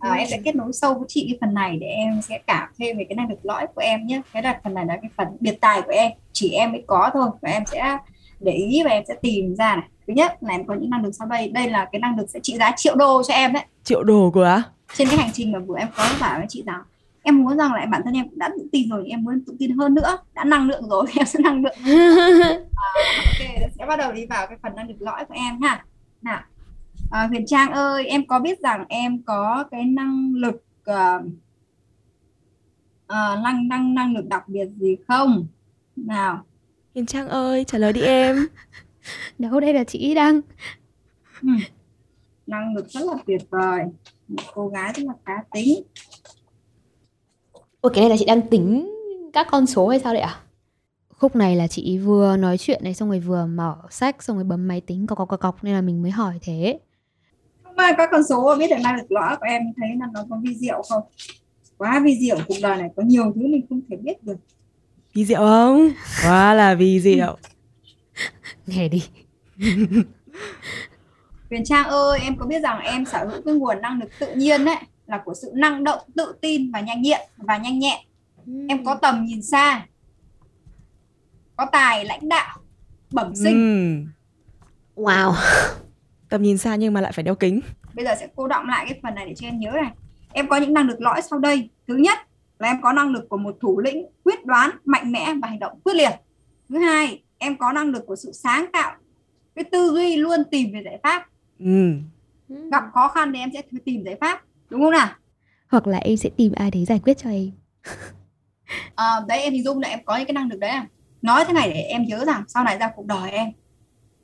à, 0.00 0.12
em 0.12 0.28
sẽ 0.30 0.38
kết 0.44 0.56
nối 0.56 0.72
sâu 0.72 0.94
với 0.94 1.04
chị 1.08 1.26
cái 1.30 1.38
phần 1.40 1.54
này 1.54 1.78
để 1.80 1.86
em 1.86 2.22
sẽ 2.22 2.38
cảm 2.46 2.68
thêm 2.78 2.98
về 2.98 3.04
cái 3.08 3.16
năng 3.16 3.30
lực 3.30 3.38
lõi 3.42 3.66
của 3.74 3.80
em 3.80 4.06
nhé 4.06 4.22
cái 4.32 4.42
là 4.42 4.60
phần 4.64 4.74
này 4.74 4.86
là 4.86 4.96
cái 5.02 5.10
phần 5.16 5.28
biệt 5.40 5.60
tài 5.60 5.82
của 5.82 5.92
em 5.92 6.12
chỉ 6.32 6.50
em 6.50 6.72
mới 6.72 6.82
có 6.86 7.10
thôi. 7.12 7.30
Và 7.42 7.50
em 7.50 7.62
sẽ 7.66 7.98
để 8.40 8.52
ý 8.52 8.82
và 8.84 8.90
em 8.90 9.04
sẽ 9.08 9.14
tìm 9.22 9.54
ra 9.54 9.76
này. 9.76 9.88
Thứ 10.06 10.12
nhất 10.12 10.36
là 10.40 10.54
em 10.54 10.66
có 10.66 10.74
những 10.74 10.90
năng 10.90 11.02
lực 11.02 11.14
sau 11.14 11.26
đây. 11.26 11.48
Đây 11.48 11.70
là 11.70 11.88
cái 11.92 12.00
năng 12.00 12.18
lực 12.18 12.30
sẽ 12.30 12.40
trị 12.42 12.56
giá 12.56 12.72
triệu 12.76 12.96
đô 12.96 13.22
cho 13.22 13.34
em 13.34 13.52
đấy. 13.52 13.64
Triệu 13.84 14.02
đô 14.02 14.30
của 14.30 14.42
á? 14.42 14.62
Trên 14.94 15.08
cái 15.08 15.18
hành 15.18 15.30
trình 15.32 15.52
mà 15.52 15.58
vừa 15.58 15.76
em 15.78 15.88
có 15.96 16.08
bảo 16.20 16.38
với 16.38 16.46
chị 16.48 16.62
rằng 16.66 16.82
em 17.22 17.42
muốn 17.42 17.56
rằng 17.56 17.72
là 17.72 17.86
bản 17.86 18.02
thân 18.04 18.14
em 18.14 18.28
cũng 18.28 18.38
đã 18.38 18.48
tự 18.48 18.68
tin 18.72 18.88
rồi 18.90 19.08
em 19.08 19.24
muốn 19.24 19.44
tự 19.46 19.56
tin 19.58 19.70
hơn 19.78 19.94
nữa 19.94 20.18
đã 20.34 20.44
năng 20.44 20.68
lượng 20.68 20.88
rồi 20.88 21.06
em 21.16 21.26
sẽ 21.26 21.38
năng 21.42 21.62
lượng. 21.62 21.74
À, 21.84 22.28
ok 23.16 23.70
sẽ 23.78 23.86
bắt 23.86 23.96
đầu 23.96 24.12
đi 24.12 24.26
vào 24.26 24.46
cái 24.46 24.58
phần 24.62 24.76
năng 24.76 24.88
lực 24.88 25.02
lõi 25.02 25.24
của 25.24 25.34
em 25.36 25.60
ha. 25.62 25.84
Nào 26.22 26.40
à, 27.10 27.26
Huyền 27.26 27.46
Trang 27.46 27.72
ơi 27.72 28.06
em 28.06 28.26
có 28.26 28.38
biết 28.38 28.60
rằng 28.60 28.84
em 28.88 29.22
có 29.22 29.64
cái 29.70 29.84
năng 29.84 30.32
lực 30.34 30.64
uh, 30.90 31.24
uh, 33.04 33.42
năng 33.42 33.68
năng 33.68 33.94
năng 33.94 34.14
lực 34.14 34.26
đặc 34.28 34.48
biệt 34.48 34.68
gì 34.76 34.96
không 35.08 35.46
nào 35.96 36.44
Huyền 36.94 37.06
Trang 37.06 37.28
ơi 37.28 37.64
trả 37.64 37.78
lời 37.78 37.92
đi 37.92 38.00
em 38.00 38.46
đâu 39.38 39.60
đây 39.60 39.74
là 39.74 39.84
chị 39.84 40.14
đang 40.14 40.40
ừ. 41.42 41.48
năng 42.46 42.74
lực 42.74 42.88
rất 42.88 43.04
là 43.04 43.14
tuyệt 43.26 43.42
vời 43.50 43.82
một 44.28 44.42
cô 44.54 44.68
gái 44.68 44.92
rất 44.96 45.02
là 45.06 45.14
cá 45.24 45.44
tính 45.52 45.82
Ôi 47.80 47.92
cái 47.94 48.02
này 48.02 48.10
là 48.10 48.16
chị 48.18 48.24
đang 48.24 48.48
tính 48.48 48.94
các 49.32 49.46
con 49.50 49.66
số 49.66 49.88
hay 49.88 50.00
sao 50.00 50.14
đấy 50.14 50.22
ạ? 50.22 50.28
À? 50.28 50.40
Khúc 51.08 51.36
này 51.36 51.56
là 51.56 51.66
chị 51.66 51.98
vừa 51.98 52.36
nói 52.36 52.58
chuyện 52.58 52.84
này 52.84 52.94
xong 52.94 53.08
rồi 53.08 53.20
vừa 53.20 53.46
mở 53.46 53.76
sách 53.90 54.22
xong 54.22 54.36
rồi 54.36 54.44
bấm 54.44 54.68
máy 54.68 54.80
tính 54.80 55.06
cọc 55.06 55.18
cọc 55.18 55.28
cọc, 55.28 55.40
cọc 55.40 55.64
nên 55.64 55.74
là 55.74 55.80
mình 55.80 56.02
mới 56.02 56.10
hỏi 56.10 56.38
thế. 56.42 56.78
Ai 57.80 57.94
các 57.96 58.08
con 58.12 58.24
số 58.28 58.56
biết 58.58 58.70
được 58.70 58.76
năng 58.82 58.96
lực 58.96 59.12
lõa 59.12 59.36
của 59.36 59.46
em 59.46 59.62
thấy 59.76 59.88
là 60.00 60.06
nó 60.12 60.24
có 60.30 60.36
vi 60.42 60.54
diệu 60.54 60.82
không? 60.88 61.02
Quá 61.76 62.00
vi 62.04 62.18
diệu 62.20 62.38
cuộc 62.48 62.56
đời 62.62 62.76
này 62.76 62.88
có 62.96 63.02
nhiều 63.02 63.32
thứ 63.34 63.40
mình 63.46 63.66
không 63.68 63.80
thể 63.90 63.96
biết 63.96 64.22
được. 64.22 64.36
Vi 65.14 65.24
diệu 65.24 65.38
không? 65.38 65.90
Quá 66.24 66.54
là 66.54 66.74
vi 66.74 67.00
diệu. 67.00 67.38
Nghe 68.66 68.88
đi. 68.88 69.02
Huyền 71.50 71.64
Trang 71.64 71.86
ơi, 71.86 72.20
em 72.22 72.36
có 72.36 72.46
biết 72.46 72.60
rằng 72.60 72.80
em 72.80 73.04
sở 73.04 73.18
hữu 73.18 73.42
cái 73.44 73.54
nguồn 73.54 73.80
năng 73.82 74.00
lực 74.00 74.10
tự 74.18 74.34
nhiên 74.34 74.64
đấy 74.64 74.76
là 75.06 75.22
của 75.24 75.34
sự 75.34 75.50
năng 75.54 75.84
động, 75.84 76.00
tự 76.16 76.34
tin 76.40 76.72
và 76.72 76.80
nhanh 76.80 77.02
nhẹn 77.02 77.20
và 77.36 77.56
nhanh 77.56 77.78
nhẹn. 77.78 77.98
Ừ. 78.46 78.52
Em 78.68 78.84
có 78.84 78.94
tầm 78.94 79.24
nhìn 79.24 79.42
xa, 79.42 79.86
có 81.56 81.66
tài 81.72 82.04
lãnh 82.04 82.28
đạo, 82.28 82.58
bẩm 83.12 83.32
sinh. 83.36 84.06
Ừ. 84.96 85.02
Wow. 85.02 85.34
Tầm 86.30 86.42
nhìn 86.42 86.58
xa 86.58 86.76
nhưng 86.76 86.94
mà 86.94 87.00
lại 87.00 87.12
phải 87.12 87.22
đeo 87.22 87.34
kính. 87.34 87.60
Bây 87.94 88.04
giờ 88.04 88.14
sẽ 88.20 88.28
cô 88.36 88.48
động 88.48 88.66
lại 88.68 88.86
cái 88.88 89.00
phần 89.02 89.14
này 89.14 89.26
để 89.26 89.34
cho 89.34 89.46
em 89.46 89.58
nhớ 89.58 89.70
này. 89.70 89.90
Em 90.32 90.48
có 90.48 90.56
những 90.56 90.74
năng 90.74 90.86
lực 90.86 91.00
lõi 91.00 91.22
sau 91.22 91.38
đây. 91.38 91.70
Thứ 91.88 91.96
nhất 91.96 92.18
là 92.58 92.68
em 92.68 92.82
có 92.82 92.92
năng 92.92 93.12
lực 93.12 93.28
của 93.28 93.36
một 93.36 93.56
thủ 93.60 93.80
lĩnh 93.80 94.06
quyết 94.24 94.44
đoán, 94.46 94.70
mạnh 94.84 95.12
mẽ 95.12 95.34
và 95.42 95.48
hành 95.48 95.58
động 95.58 95.80
quyết 95.84 95.94
liệt. 95.96 96.12
Thứ 96.68 96.78
hai, 96.78 97.22
em 97.38 97.58
có 97.58 97.72
năng 97.72 97.90
lực 97.90 98.06
của 98.06 98.16
sự 98.16 98.32
sáng 98.32 98.66
tạo, 98.72 98.92
cái 99.54 99.64
tư 99.72 99.90
duy 99.94 100.16
luôn 100.16 100.40
tìm 100.50 100.72
về 100.72 100.82
giải 100.84 100.98
pháp. 101.02 101.26
Ừ. 101.58 101.92
Gặp 102.72 102.84
khó 102.94 103.08
khăn 103.08 103.32
thì 103.32 103.38
em 103.38 103.50
sẽ 103.52 103.62
tìm 103.84 104.04
giải 104.04 104.16
pháp 104.20 104.42
đúng 104.70 104.80
không 104.80 104.90
nào 104.90 105.08
hoặc 105.68 105.86
là 105.86 105.98
em 105.98 106.16
sẽ 106.16 106.30
tìm 106.36 106.52
ai 106.52 106.70
đấy 106.70 106.84
giải 106.84 107.00
quyết 107.04 107.18
cho 107.18 107.30
em 107.30 107.50
à, 108.94 109.20
đấy 109.28 109.40
em 109.42 109.52
hình 109.52 109.64
dung 109.64 109.78
là 109.78 109.88
em 109.88 109.98
có 110.04 110.16
những 110.16 110.26
cái 110.26 110.32
năng 110.32 110.48
lực 110.48 110.58
đấy 110.58 110.70
à 110.70 110.86
nói 111.22 111.44
thế 111.46 111.52
này 111.52 111.70
để 111.74 111.80
em 111.80 112.04
nhớ 112.04 112.24
rằng 112.24 112.44
sau 112.48 112.64
này 112.64 112.78
ra 112.78 112.90
cuộc 112.96 113.06
đời 113.06 113.30
em 113.30 113.52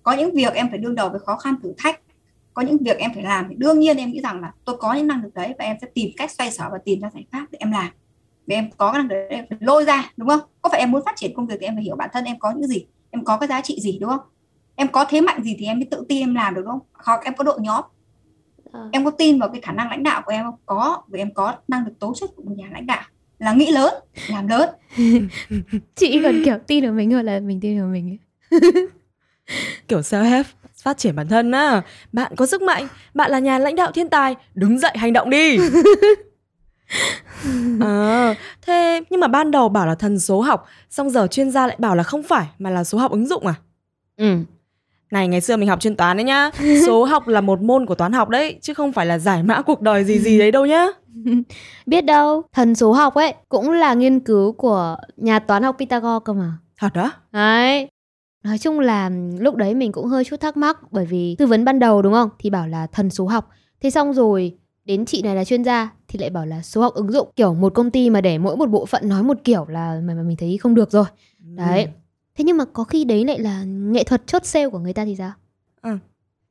có 0.06 0.12
những 0.12 0.34
việc 0.34 0.54
em 0.54 0.70
phải 0.70 0.78
đương 0.78 0.94
đầu 0.94 1.08
với 1.08 1.20
khó 1.20 1.36
khăn 1.36 1.54
thử 1.62 1.72
thách 1.78 2.00
có 2.54 2.62
những 2.62 2.76
việc 2.84 2.98
em 2.98 3.10
phải 3.14 3.22
làm 3.22 3.46
thì 3.48 3.54
đương 3.58 3.80
nhiên 3.80 3.96
em 3.96 4.10
nghĩ 4.10 4.20
rằng 4.20 4.40
là 4.40 4.52
tôi 4.64 4.76
có 4.76 4.94
những 4.94 5.06
năng 5.06 5.22
lực 5.22 5.34
đấy 5.34 5.54
và 5.58 5.64
em 5.64 5.76
sẽ 5.80 5.86
tìm 5.94 6.10
cách 6.16 6.30
xoay 6.30 6.50
sở 6.50 6.68
và 6.72 6.78
tìm 6.84 7.00
ra 7.00 7.10
giải 7.14 7.24
pháp 7.32 7.46
để 7.50 7.56
em 7.60 7.72
làm. 7.72 7.88
Vì 8.46 8.54
em 8.54 8.70
có 8.76 8.92
cái 8.92 9.02
năng 9.02 9.10
lực 9.10 9.14
đấy 9.14 9.28
em 9.30 9.44
phải 9.50 9.58
lôi 9.60 9.84
ra 9.84 10.10
đúng 10.16 10.28
không? 10.28 10.40
Có 10.62 10.70
phải 10.70 10.80
em 10.80 10.90
muốn 10.90 11.02
phát 11.04 11.16
triển 11.16 11.34
công 11.36 11.46
việc 11.46 11.54
thì 11.60 11.66
em 11.66 11.74
phải 11.74 11.84
hiểu 11.84 11.96
bản 11.96 12.10
thân 12.12 12.24
em 12.24 12.38
có 12.38 12.50
những 12.50 12.68
gì 12.68 12.86
em 13.10 13.24
có 13.24 13.38
cái 13.38 13.48
giá 13.48 13.60
trị 13.60 13.80
gì 13.80 13.98
đúng 13.98 14.10
không? 14.10 14.20
Em 14.76 14.88
có 14.88 15.04
thế 15.08 15.20
mạnh 15.20 15.42
gì 15.42 15.56
thì 15.58 15.66
em 15.66 15.78
mới 15.78 15.88
tự 15.90 16.04
tin 16.08 16.22
em 16.22 16.34
làm 16.34 16.54
được 16.54 16.62
đúng 16.62 16.70
không? 16.70 16.80
Hoặc 16.92 17.20
em 17.24 17.34
có 17.34 17.44
đội 17.44 17.58
nhóm. 17.60 17.84
À. 18.72 18.80
em 18.92 19.04
có 19.04 19.10
tin 19.10 19.38
vào 19.38 19.48
cái 19.48 19.60
khả 19.60 19.72
năng 19.72 19.90
lãnh 19.90 20.02
đạo 20.02 20.22
của 20.26 20.32
em 20.32 20.44
không? 20.44 20.54
Có 20.66 21.02
vì 21.08 21.20
em 21.20 21.34
có 21.34 21.54
năng 21.68 21.84
lực 21.84 21.98
tố 21.98 22.14
chất 22.14 22.30
của 22.36 22.42
một 22.42 22.54
nhà 22.56 22.68
lãnh 22.72 22.86
đạo. 22.86 23.02
Là 23.38 23.52
nghĩ 23.52 23.70
lớn 23.72 23.94
làm 24.30 24.48
lớn. 24.48 24.70
Chị 25.94 26.20
còn 26.22 26.42
kiểu 26.44 26.58
tin 26.66 26.84
vào 26.84 26.92
mình 26.92 27.10
hơn 27.10 27.26
là 27.26 27.40
mình 27.40 27.60
tin 27.60 27.80
vào 27.80 27.88
mình 27.88 28.18
kiểu 29.88 30.00
self 30.00 30.22
help 30.22 30.46
phát 30.82 30.98
triển 30.98 31.16
bản 31.16 31.28
thân 31.28 31.52
á. 31.52 31.82
Bạn 32.12 32.32
có 32.36 32.46
sức 32.46 32.62
mạnh 32.62 32.88
bạn 33.14 33.30
là 33.30 33.38
nhà 33.38 33.58
lãnh 33.58 33.76
đạo 33.76 33.92
thiên 33.92 34.08
tài 34.08 34.36
đứng 34.54 34.78
dậy 34.78 34.92
hành 34.94 35.12
động 35.12 35.30
đi. 35.30 35.58
À, 37.80 38.34
thế 38.62 39.00
nhưng 39.10 39.20
mà 39.20 39.28
ban 39.28 39.50
đầu 39.50 39.68
bảo 39.68 39.86
là 39.86 39.94
thần 39.94 40.18
số 40.18 40.40
học 40.40 40.66
xong 40.90 41.10
giờ 41.10 41.26
chuyên 41.26 41.50
gia 41.50 41.66
lại 41.66 41.76
bảo 41.78 41.96
là 41.96 42.02
không 42.02 42.22
phải 42.22 42.46
mà 42.58 42.70
là 42.70 42.84
số 42.84 42.98
học 42.98 43.10
ứng 43.10 43.26
dụng 43.26 43.46
à? 43.46 43.54
Ừ. 44.16 44.38
Này 45.10 45.28
ngày 45.28 45.40
xưa 45.40 45.56
mình 45.56 45.68
học 45.68 45.80
chuyên 45.80 45.96
toán 45.96 46.16
đấy 46.16 46.24
nhá. 46.24 46.50
Số 46.86 47.04
học 47.04 47.28
là 47.28 47.40
một 47.40 47.62
môn 47.62 47.86
của 47.86 47.94
toán 47.94 48.12
học 48.12 48.28
đấy 48.28 48.58
Chứ 48.62 48.74
không 48.74 48.92
phải 48.92 49.06
là 49.06 49.18
giải 49.18 49.42
mã 49.42 49.62
cuộc 49.62 49.80
đời 49.80 50.04
gì 50.04 50.18
gì 50.18 50.38
đấy 50.38 50.50
đâu 50.50 50.66
nhá. 50.66 50.86
Biết 51.86 52.00
đâu 52.00 52.42
Thần 52.52 52.74
số 52.74 52.92
học 52.92 53.14
ấy 53.14 53.34
Cũng 53.48 53.72
là 53.72 53.94
nghiên 53.94 54.20
cứu 54.20 54.52
của 54.52 54.96
nhà 55.16 55.38
toán 55.38 55.62
học 55.62 55.76
Pythagore 55.78 56.18
cơ 56.24 56.32
mà. 56.32 56.52
Thật 56.78 56.88
đó 56.94 57.12
Đấy 57.32 57.88
Nói 58.46 58.58
chung 58.58 58.80
là 58.80 59.10
lúc 59.38 59.56
đấy 59.56 59.74
mình 59.74 59.92
cũng 59.92 60.06
hơi 60.06 60.24
chút 60.24 60.40
thắc 60.40 60.56
mắc 60.56 60.92
Bởi 60.92 61.06
vì 61.06 61.36
tư 61.38 61.46
vấn 61.46 61.64
ban 61.64 61.78
đầu 61.78 62.02
đúng 62.02 62.12
không 62.12 62.30
Thì 62.38 62.50
bảo 62.50 62.68
là 62.68 62.86
thần 62.86 63.10
số 63.10 63.26
học 63.26 63.48
Thế 63.80 63.90
xong 63.90 64.12
rồi 64.12 64.58
đến 64.84 65.04
chị 65.04 65.22
này 65.22 65.36
là 65.36 65.44
chuyên 65.44 65.64
gia 65.64 65.92
Thì 66.08 66.18
lại 66.18 66.30
bảo 66.30 66.46
là 66.46 66.62
số 66.62 66.80
học 66.80 66.94
ứng 66.94 67.12
dụng 67.12 67.28
Kiểu 67.36 67.54
một 67.54 67.74
công 67.74 67.90
ty 67.90 68.10
mà 68.10 68.20
để 68.20 68.38
mỗi 68.38 68.56
một 68.56 68.70
bộ 68.70 68.86
phận 68.86 69.08
nói 69.08 69.22
một 69.22 69.36
kiểu 69.44 69.66
là 69.68 70.00
Mà, 70.04 70.14
mà 70.14 70.22
mình 70.22 70.36
thấy 70.36 70.58
không 70.58 70.74
được 70.74 70.90
rồi 70.90 71.06
Đấy 71.38 71.84
ừ 71.84 71.90
Thế 72.36 72.44
nhưng 72.44 72.56
mà 72.56 72.64
có 72.64 72.84
khi 72.84 73.04
đấy 73.04 73.24
lại 73.24 73.38
là 73.38 73.64
nghệ 73.64 74.04
thuật 74.04 74.26
chốt 74.26 74.44
sale 74.44 74.68
của 74.68 74.78
người 74.78 74.92
ta 74.92 75.04
thì 75.04 75.16
sao? 75.16 75.32
Ừ. 75.82 75.98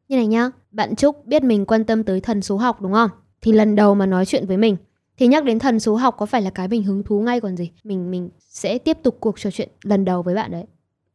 Như 0.07 0.15
này 0.15 0.27
nhá, 0.27 0.51
bạn 0.71 0.95
Trúc 0.95 1.25
biết 1.25 1.43
mình 1.43 1.65
quan 1.65 1.83
tâm 1.83 2.03
tới 2.03 2.21
thần 2.21 2.41
số 2.41 2.57
học 2.57 2.81
đúng 2.81 2.93
không? 2.93 3.09
Thì 3.41 3.51
lần 3.51 3.75
đầu 3.75 3.95
mà 3.95 4.05
nói 4.05 4.25
chuyện 4.25 4.45
với 4.47 4.57
mình 4.57 4.77
thì 5.17 5.27
nhắc 5.27 5.43
đến 5.43 5.59
thần 5.59 5.79
số 5.79 5.95
học 5.95 6.15
có 6.17 6.25
phải 6.25 6.41
là 6.41 6.49
cái 6.49 6.67
mình 6.67 6.83
hứng 6.83 7.03
thú 7.03 7.21
ngay 7.21 7.41
còn 7.41 7.57
gì? 7.57 7.71
Mình 7.83 8.11
mình 8.11 8.29
sẽ 8.39 8.77
tiếp 8.77 8.97
tục 9.03 9.17
cuộc 9.19 9.39
trò 9.39 9.51
chuyện 9.51 9.69
lần 9.83 10.05
đầu 10.05 10.23
với 10.23 10.35
bạn 10.35 10.51
đấy. 10.51 10.63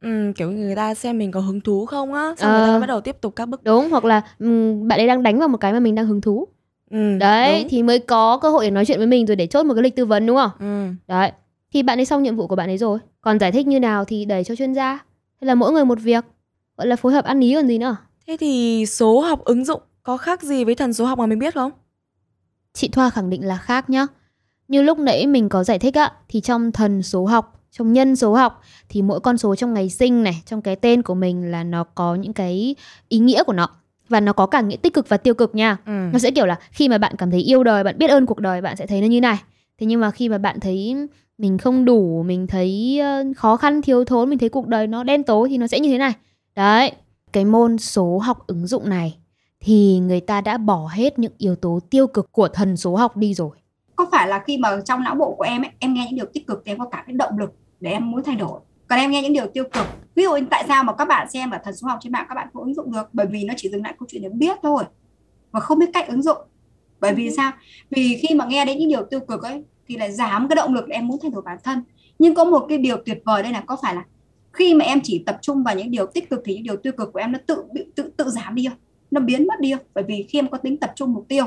Ừ, 0.01 0.33
kiểu 0.37 0.51
người 0.51 0.77
ta 0.77 0.95
xem 0.95 1.19
mình 1.19 1.31
có 1.31 1.41
hứng 1.41 1.61
thú 1.61 1.87
không 1.87 2.13
á, 2.13 2.35
xong 2.37 2.53
người 2.53 2.63
ta 2.63 2.69
ờ. 2.71 2.81
bắt 2.81 2.87
đầu 2.87 3.01
tiếp 3.01 3.17
tục 3.21 3.37
các 3.37 3.47
bước. 3.47 3.65
Đúng, 3.65 3.91
hoặc 3.91 4.05
là 4.05 4.23
um, 4.39 4.89
bạn 4.89 5.01
ấy 5.01 5.07
đang 5.07 5.23
đánh 5.23 5.39
vào 5.39 5.49
một 5.49 5.59
cái 5.59 5.73
mà 5.73 5.81
mình 5.81 5.95
đang 5.95 6.07
hứng 6.07 6.21
thú. 6.21 6.49
Ừ, 6.91 7.19
đấy, 7.19 7.61
đúng. 7.61 7.69
thì 7.71 7.83
mới 7.83 7.99
có 7.99 8.39
cơ 8.39 8.51
hội 8.51 8.65
để 8.65 8.71
nói 8.71 8.85
chuyện 8.87 8.99
với 8.99 9.07
mình 9.07 9.27
rồi 9.27 9.37
để 9.37 9.47
chốt 9.47 9.67
một 9.67 9.75
cái 9.75 9.83
lịch 9.83 9.97
tư 9.97 10.05
vấn 10.05 10.27
đúng 10.27 10.37
không? 10.37 10.51
Ừ. 10.59 10.87
Đấy, 11.09 11.33
thì 11.73 11.83
bạn 11.83 11.99
ấy 11.99 12.05
xong 12.05 12.23
nhiệm 12.23 12.37
vụ 12.37 12.47
của 12.47 12.57
bạn 12.57 12.71
ấy 12.71 12.79
rồi 12.79 12.99
còn 13.21 13.39
giải 13.39 13.53
thích 13.53 13.67
như 13.67 13.81
nào 13.81 14.05
thì 14.05 14.25
đẩy 14.25 14.45
cho 14.45 14.57
chuyên 14.57 14.73
gia 14.73 14.93
hay 15.41 15.47
là 15.47 15.55
mỗi 15.55 15.73
người 15.73 15.85
một 15.85 15.99
việc 16.01 16.25
gọi 16.77 16.87
là 16.87 16.97
phối 16.97 17.13
hợp 17.13 17.25
ăn 17.25 17.41
ý 17.41 17.55
còn 17.55 17.67
gì 17.67 17.79
nữa 17.79 17.97
thế 18.27 18.37
thì 18.41 18.85
số 18.87 19.21
học 19.21 19.45
ứng 19.45 19.65
dụng 19.65 19.81
có 20.03 20.17
khác 20.17 20.43
gì 20.43 20.65
với 20.65 20.75
thần 20.75 20.93
số 20.93 21.05
học 21.05 21.19
mà 21.19 21.27
mình 21.27 21.39
biết 21.39 21.55
không 21.55 21.73
chị 22.73 22.89
thoa 22.89 23.11
khẳng 23.11 23.31
định 23.31 23.47
là 23.47 23.57
khác 23.57 23.91
nhá 23.91 24.07
như 24.69 24.83
lúc 24.83 24.99
nãy 24.99 25.27
mình 25.27 25.49
có 25.49 25.65
giải 25.65 25.79
thích 25.79 25.95
á 25.95 26.13
thì 26.29 26.41
trong 26.41 26.73
thần 26.73 27.03
số 27.03 27.25
học 27.25 27.60
trong 27.71 27.93
nhân 27.93 28.17
số 28.17 28.35
học 28.35 28.63
thì 28.89 29.03
mỗi 29.03 29.21
con 29.21 29.39
số 29.39 29.57
trong 29.57 29.75
ngày 29.75 29.91
sinh 29.91 30.23
này 30.23 30.43
trong 30.47 30.63
cái 30.63 30.77
tên 30.77 31.03
của 31.03 31.15
mình 31.15 31.51
là 31.51 31.65
nó 31.65 31.85
có 31.85 32.15
những 32.15 32.33
cái 32.33 32.75
ý 33.09 33.19
nghĩa 33.19 33.43
của 33.45 33.53
nó. 33.53 33.69
Và 34.09 34.21
nó 34.21 34.33
có 34.33 34.47
cả 34.47 34.61
nghĩa 34.61 34.77
tích 34.77 34.95
cực 34.95 35.09
và 35.09 35.17
tiêu 35.17 35.35
cực 35.35 35.55
nha. 35.55 35.77
Ừ. 35.87 35.93
nó 36.13 36.19
sẽ 36.19 36.31
kiểu 36.31 36.47
là 36.47 36.59
khi 36.71 36.89
mà 36.89 36.99
bạn 36.99 37.17
cảm 37.19 37.31
thấy 37.31 37.41
yêu 37.41 37.65
đời 37.65 37.85
bạn 37.85 37.99
biết 37.99 38.11
ơn 38.11 38.27
cuộc 38.27 38.39
đời 38.39 38.61
bạn 38.61 38.77
sẽ 38.77 38.87
thấy 38.87 39.01
nó 39.01 39.07
như 39.07 39.21
này. 39.21 39.37
Thế 39.79 39.87
nhưng 39.87 40.01
mà 40.01 40.11
khi 40.11 40.29
mà 40.29 40.39
bạn 40.39 40.61
thấy 40.61 40.97
mình 41.39 41.59
không 41.59 41.85
đủ 41.85 42.23
mình 42.23 42.47
thấy 42.47 43.01
khó 43.37 43.57
khăn 43.57 43.83
thiếu 43.83 44.05
thốn 44.05 44.31
mình 44.31 44.39
thấy 44.39 44.49
cuộc 44.49 44.67
đời 44.67 44.87
nó 44.87 45.05
đen 45.05 45.23
tối 45.23 45.49
thì 45.49 45.59
nó 45.59 45.67
sẽ 45.67 45.81
như 45.81 45.91
thế 45.91 45.99
này. 45.99 46.13
Đấy 46.57 46.93
cái 47.33 47.45
môn 47.45 47.79
số 47.79 48.19
học 48.19 48.47
ứng 48.47 48.67
dụng 48.67 48.89
này 48.89 49.17
thì 49.61 49.99
người 49.99 50.21
ta 50.21 50.41
đã 50.41 50.59
bỏ 50.59 50.89
hết 50.93 51.19
những 51.19 51.33
yếu 51.39 51.57
tố 51.57 51.81
tiêu 51.91 52.07
cực 52.07 52.33
của 52.33 52.49
thần 52.49 52.77
số 52.77 52.97
học 52.97 53.17
đi 53.17 53.35
rồi. 53.35 53.51
Có 53.97 54.07
phải 54.13 54.29
là 54.29 54.43
khi 54.47 54.59
mà 54.59 54.81
trong 54.85 55.05
não 55.05 55.15
bộ 55.15 55.35
của 55.35 55.45
em 55.45 55.63
ấy, 55.63 55.71
em 55.79 55.95
nghe 55.95 56.05
những 56.07 56.17
điều 56.17 56.27
tích 56.33 56.47
cực 56.47 56.63
thì 56.65 56.73
em 56.73 56.79
có 56.79 56.85
cả 56.85 57.05
cái 57.07 57.15
động 57.15 57.39
lực 57.39 57.53
để 57.81 57.91
em 57.91 58.11
muốn 58.11 58.23
thay 58.25 58.37
đổi. 58.37 58.61
Còn 58.89 58.99
em 58.99 59.11
nghe 59.11 59.23
những 59.23 59.33
điều 59.33 59.47
tiêu 59.47 59.65
cực. 59.73 59.87
Ví 60.15 60.23
dụ 60.23 60.31
tại 60.51 60.65
sao 60.69 60.85
mà 60.85 60.93
các 60.93 61.05
bạn 61.05 61.31
xem 61.31 61.51
ở 61.51 61.59
thần 61.65 61.77
số 61.77 61.89
học 61.89 61.99
trên 62.03 62.13
mạng 62.13 62.27
các 62.29 62.35
bạn 62.35 62.49
không 62.53 62.63
ứng 62.63 62.75
dụng 62.75 62.93
được? 62.93 63.09
Bởi 63.13 63.27
vì 63.27 63.45
nó 63.45 63.55
chỉ 63.57 63.69
dừng 63.69 63.83
lại 63.83 63.95
câu 63.99 64.07
chuyện 64.11 64.23
để 64.23 64.29
biết 64.29 64.59
thôi. 64.63 64.85
Và 65.51 65.61
không 65.61 65.79
biết 65.79 65.91
cách 65.93 66.09
ứng 66.09 66.23
dụng. 66.23 66.39
Bởi 67.01 67.15
vì 67.15 67.27
ừ. 67.27 67.35
sao? 67.37 67.53
Vì 67.91 68.21
khi 68.23 68.35
mà 68.35 68.45
nghe 68.45 68.65
đến 68.65 68.79
những 68.79 68.89
điều 68.89 69.05
tiêu 69.11 69.21
cực 69.21 69.43
ấy 69.43 69.65
thì 69.89 69.97
lại 69.97 70.13
giảm 70.13 70.49
cái 70.49 70.57
động 70.57 70.75
lực 70.75 70.89
để 70.89 70.95
em 70.95 71.07
muốn 71.07 71.19
thay 71.23 71.31
đổi 71.31 71.43
bản 71.43 71.59
thân. 71.65 71.85
Nhưng 72.19 72.35
có 72.35 72.45
một 72.45 72.67
cái 72.69 72.79
điều 72.79 72.97
tuyệt 73.07 73.23
vời 73.25 73.43
đây 73.43 73.53
là 73.53 73.61
có 73.61 73.77
phải 73.83 73.95
là 73.95 74.05
khi 74.53 74.75
mà 74.75 74.85
em 74.85 75.01
chỉ 75.03 75.23
tập 75.27 75.39
trung 75.43 75.63
vào 75.63 75.75
những 75.75 75.91
điều 75.91 76.07
tích 76.07 76.31
cực 76.31 76.41
thì 76.45 76.55
những 76.55 76.63
điều 76.63 76.77
tiêu 76.77 76.93
cực 76.93 77.13
của 77.13 77.19
em 77.19 77.33
nó 77.33 77.39
tự 77.47 77.65
tự 77.95 78.11
tự 78.17 78.31
giảm 78.31 78.55
đi 78.55 78.67
không? 78.69 78.79
Nó 79.11 79.21
biến 79.21 79.47
mất 79.47 79.61
đi 79.61 79.73
không? 79.73 79.87
Bởi 79.95 80.05
vì 80.09 80.27
khi 80.29 80.39
em 80.39 80.49
có 80.49 80.59
tính 80.59 80.77
tập 80.77 80.93
trung 80.97 81.13
mục 81.13 81.25
tiêu. 81.29 81.45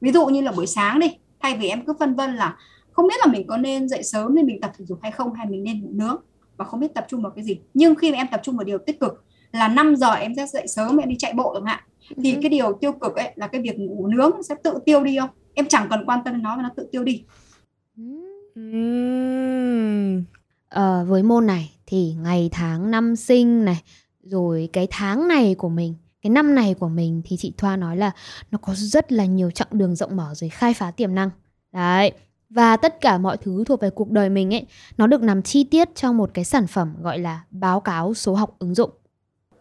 Ví 0.00 0.12
dụ 0.12 0.26
như 0.26 0.40
là 0.40 0.52
buổi 0.52 0.66
sáng 0.66 1.00
đi 1.00 1.16
thay 1.40 1.56
vì 1.56 1.68
em 1.68 1.84
cứ 1.86 1.92
phân 1.98 2.14
vân 2.14 2.36
là 2.36 2.56
không 2.94 3.06
biết 3.06 3.14
là 3.26 3.32
mình 3.32 3.46
có 3.46 3.56
nên 3.56 3.88
dậy 3.88 4.02
sớm 4.02 4.34
nên 4.34 4.46
mình 4.46 4.60
tập 4.60 4.72
thể 4.78 4.84
dục 4.84 4.98
hay 5.02 5.12
không 5.12 5.34
hay 5.34 5.46
mình 5.46 5.64
nên 5.64 5.82
ngủ 5.82 5.90
nướng 5.92 6.16
và 6.56 6.64
không 6.64 6.80
biết 6.80 6.94
tập 6.94 7.06
trung 7.08 7.22
vào 7.22 7.32
cái 7.36 7.44
gì. 7.44 7.58
Nhưng 7.74 7.94
khi 7.94 8.10
mà 8.10 8.16
em 8.16 8.26
tập 8.30 8.40
trung 8.42 8.56
vào 8.56 8.64
điều 8.64 8.78
tích 8.78 9.00
cực 9.00 9.24
là 9.52 9.68
5 9.68 9.96
giờ 9.96 10.12
em 10.12 10.34
sẽ 10.36 10.46
dậy 10.46 10.66
sớm 10.66 10.96
em 10.96 11.08
đi 11.08 11.16
chạy 11.18 11.32
bộ 11.32 11.54
chẳng 11.54 11.64
hạn 11.64 11.80
thì 12.16 12.34
ừ. 12.34 12.38
cái 12.42 12.48
điều 12.50 12.72
tiêu 12.80 12.92
cực 12.92 13.16
ấy 13.16 13.32
là 13.36 13.46
cái 13.46 13.60
việc 13.60 13.78
ngủ 13.78 14.06
nướng 14.06 14.42
sẽ 14.42 14.54
tự 14.62 14.78
tiêu 14.84 15.04
đi 15.04 15.18
không? 15.18 15.30
Em 15.54 15.66
chẳng 15.68 15.86
cần 15.90 16.04
quan 16.06 16.20
tâm 16.24 16.34
đến 16.34 16.42
nó 16.42 16.56
và 16.56 16.62
nó 16.62 16.70
tự 16.76 16.88
tiêu 16.92 17.04
đi. 17.04 17.24
Uhm. 18.60 20.24
ờ, 20.68 21.04
với 21.08 21.22
môn 21.22 21.46
này 21.46 21.72
thì 21.86 22.14
ngày 22.22 22.48
tháng 22.52 22.90
năm 22.90 23.16
sinh 23.16 23.64
này 23.64 23.82
rồi 24.22 24.68
cái 24.72 24.86
tháng 24.90 25.28
này 25.28 25.54
của 25.58 25.68
mình 25.68 25.94
cái 26.22 26.30
năm 26.30 26.54
này 26.54 26.74
của 26.74 26.88
mình 26.88 27.22
thì 27.24 27.36
chị 27.36 27.52
Thoa 27.56 27.76
nói 27.76 27.96
là 27.96 28.10
nó 28.50 28.58
có 28.58 28.74
rất 28.76 29.12
là 29.12 29.24
nhiều 29.24 29.50
chặng 29.50 29.68
đường 29.70 29.94
rộng 29.94 30.16
mở 30.16 30.34
rồi 30.34 30.50
khai 30.50 30.74
phá 30.74 30.90
tiềm 30.90 31.14
năng. 31.14 31.30
Đấy 31.72 32.12
và 32.54 32.76
tất 32.76 33.00
cả 33.00 33.18
mọi 33.18 33.36
thứ 33.36 33.64
thuộc 33.66 33.80
về 33.80 33.90
cuộc 33.90 34.10
đời 34.10 34.30
mình 34.30 34.54
ấy 34.54 34.66
nó 34.98 35.06
được 35.06 35.22
nằm 35.22 35.42
chi 35.42 35.64
tiết 35.64 35.94
trong 35.94 36.16
một 36.16 36.30
cái 36.34 36.44
sản 36.44 36.66
phẩm 36.66 36.94
gọi 37.02 37.18
là 37.18 37.44
báo 37.50 37.80
cáo 37.80 38.14
số 38.14 38.34
học 38.34 38.56
ứng 38.58 38.74
dụng. 38.74 38.90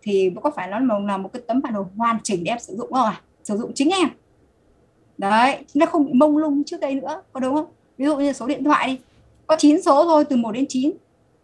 Thì 0.01 0.31
có 0.43 0.51
phải 0.55 0.67
nó 0.67 0.79
là 0.79 1.17
một 1.17 1.29
cái 1.33 1.41
tấm 1.47 1.61
bản 1.61 1.73
đồ 1.73 1.85
hoàn 1.97 2.17
chỉnh 2.23 2.43
để 2.43 2.49
em 2.49 2.59
sử 2.59 2.75
dụng 2.75 2.91
không 2.91 3.05
à 3.05 3.21
sử 3.43 3.57
dụng 3.57 3.71
chính 3.75 3.89
em. 3.89 4.09
Đấy 5.17 5.65
nó 5.73 5.85
không 5.85 6.05
bị 6.05 6.13
mông 6.13 6.37
lung 6.37 6.63
trước 6.63 6.79
đây 6.79 6.95
nữa 6.95 7.21
có 7.33 7.39
đúng 7.39 7.55
không? 7.55 7.65
Ví 7.97 8.05
dụ 8.05 8.17
như 8.17 8.33
số 8.33 8.47
điện 8.47 8.63
thoại 8.63 8.87
đi 8.87 8.99
có 9.47 9.55
9 9.59 9.81
số 9.81 10.03
thôi 10.03 10.25
từ 10.25 10.35
1 10.35 10.51
đến 10.51 10.65
9 10.69 10.91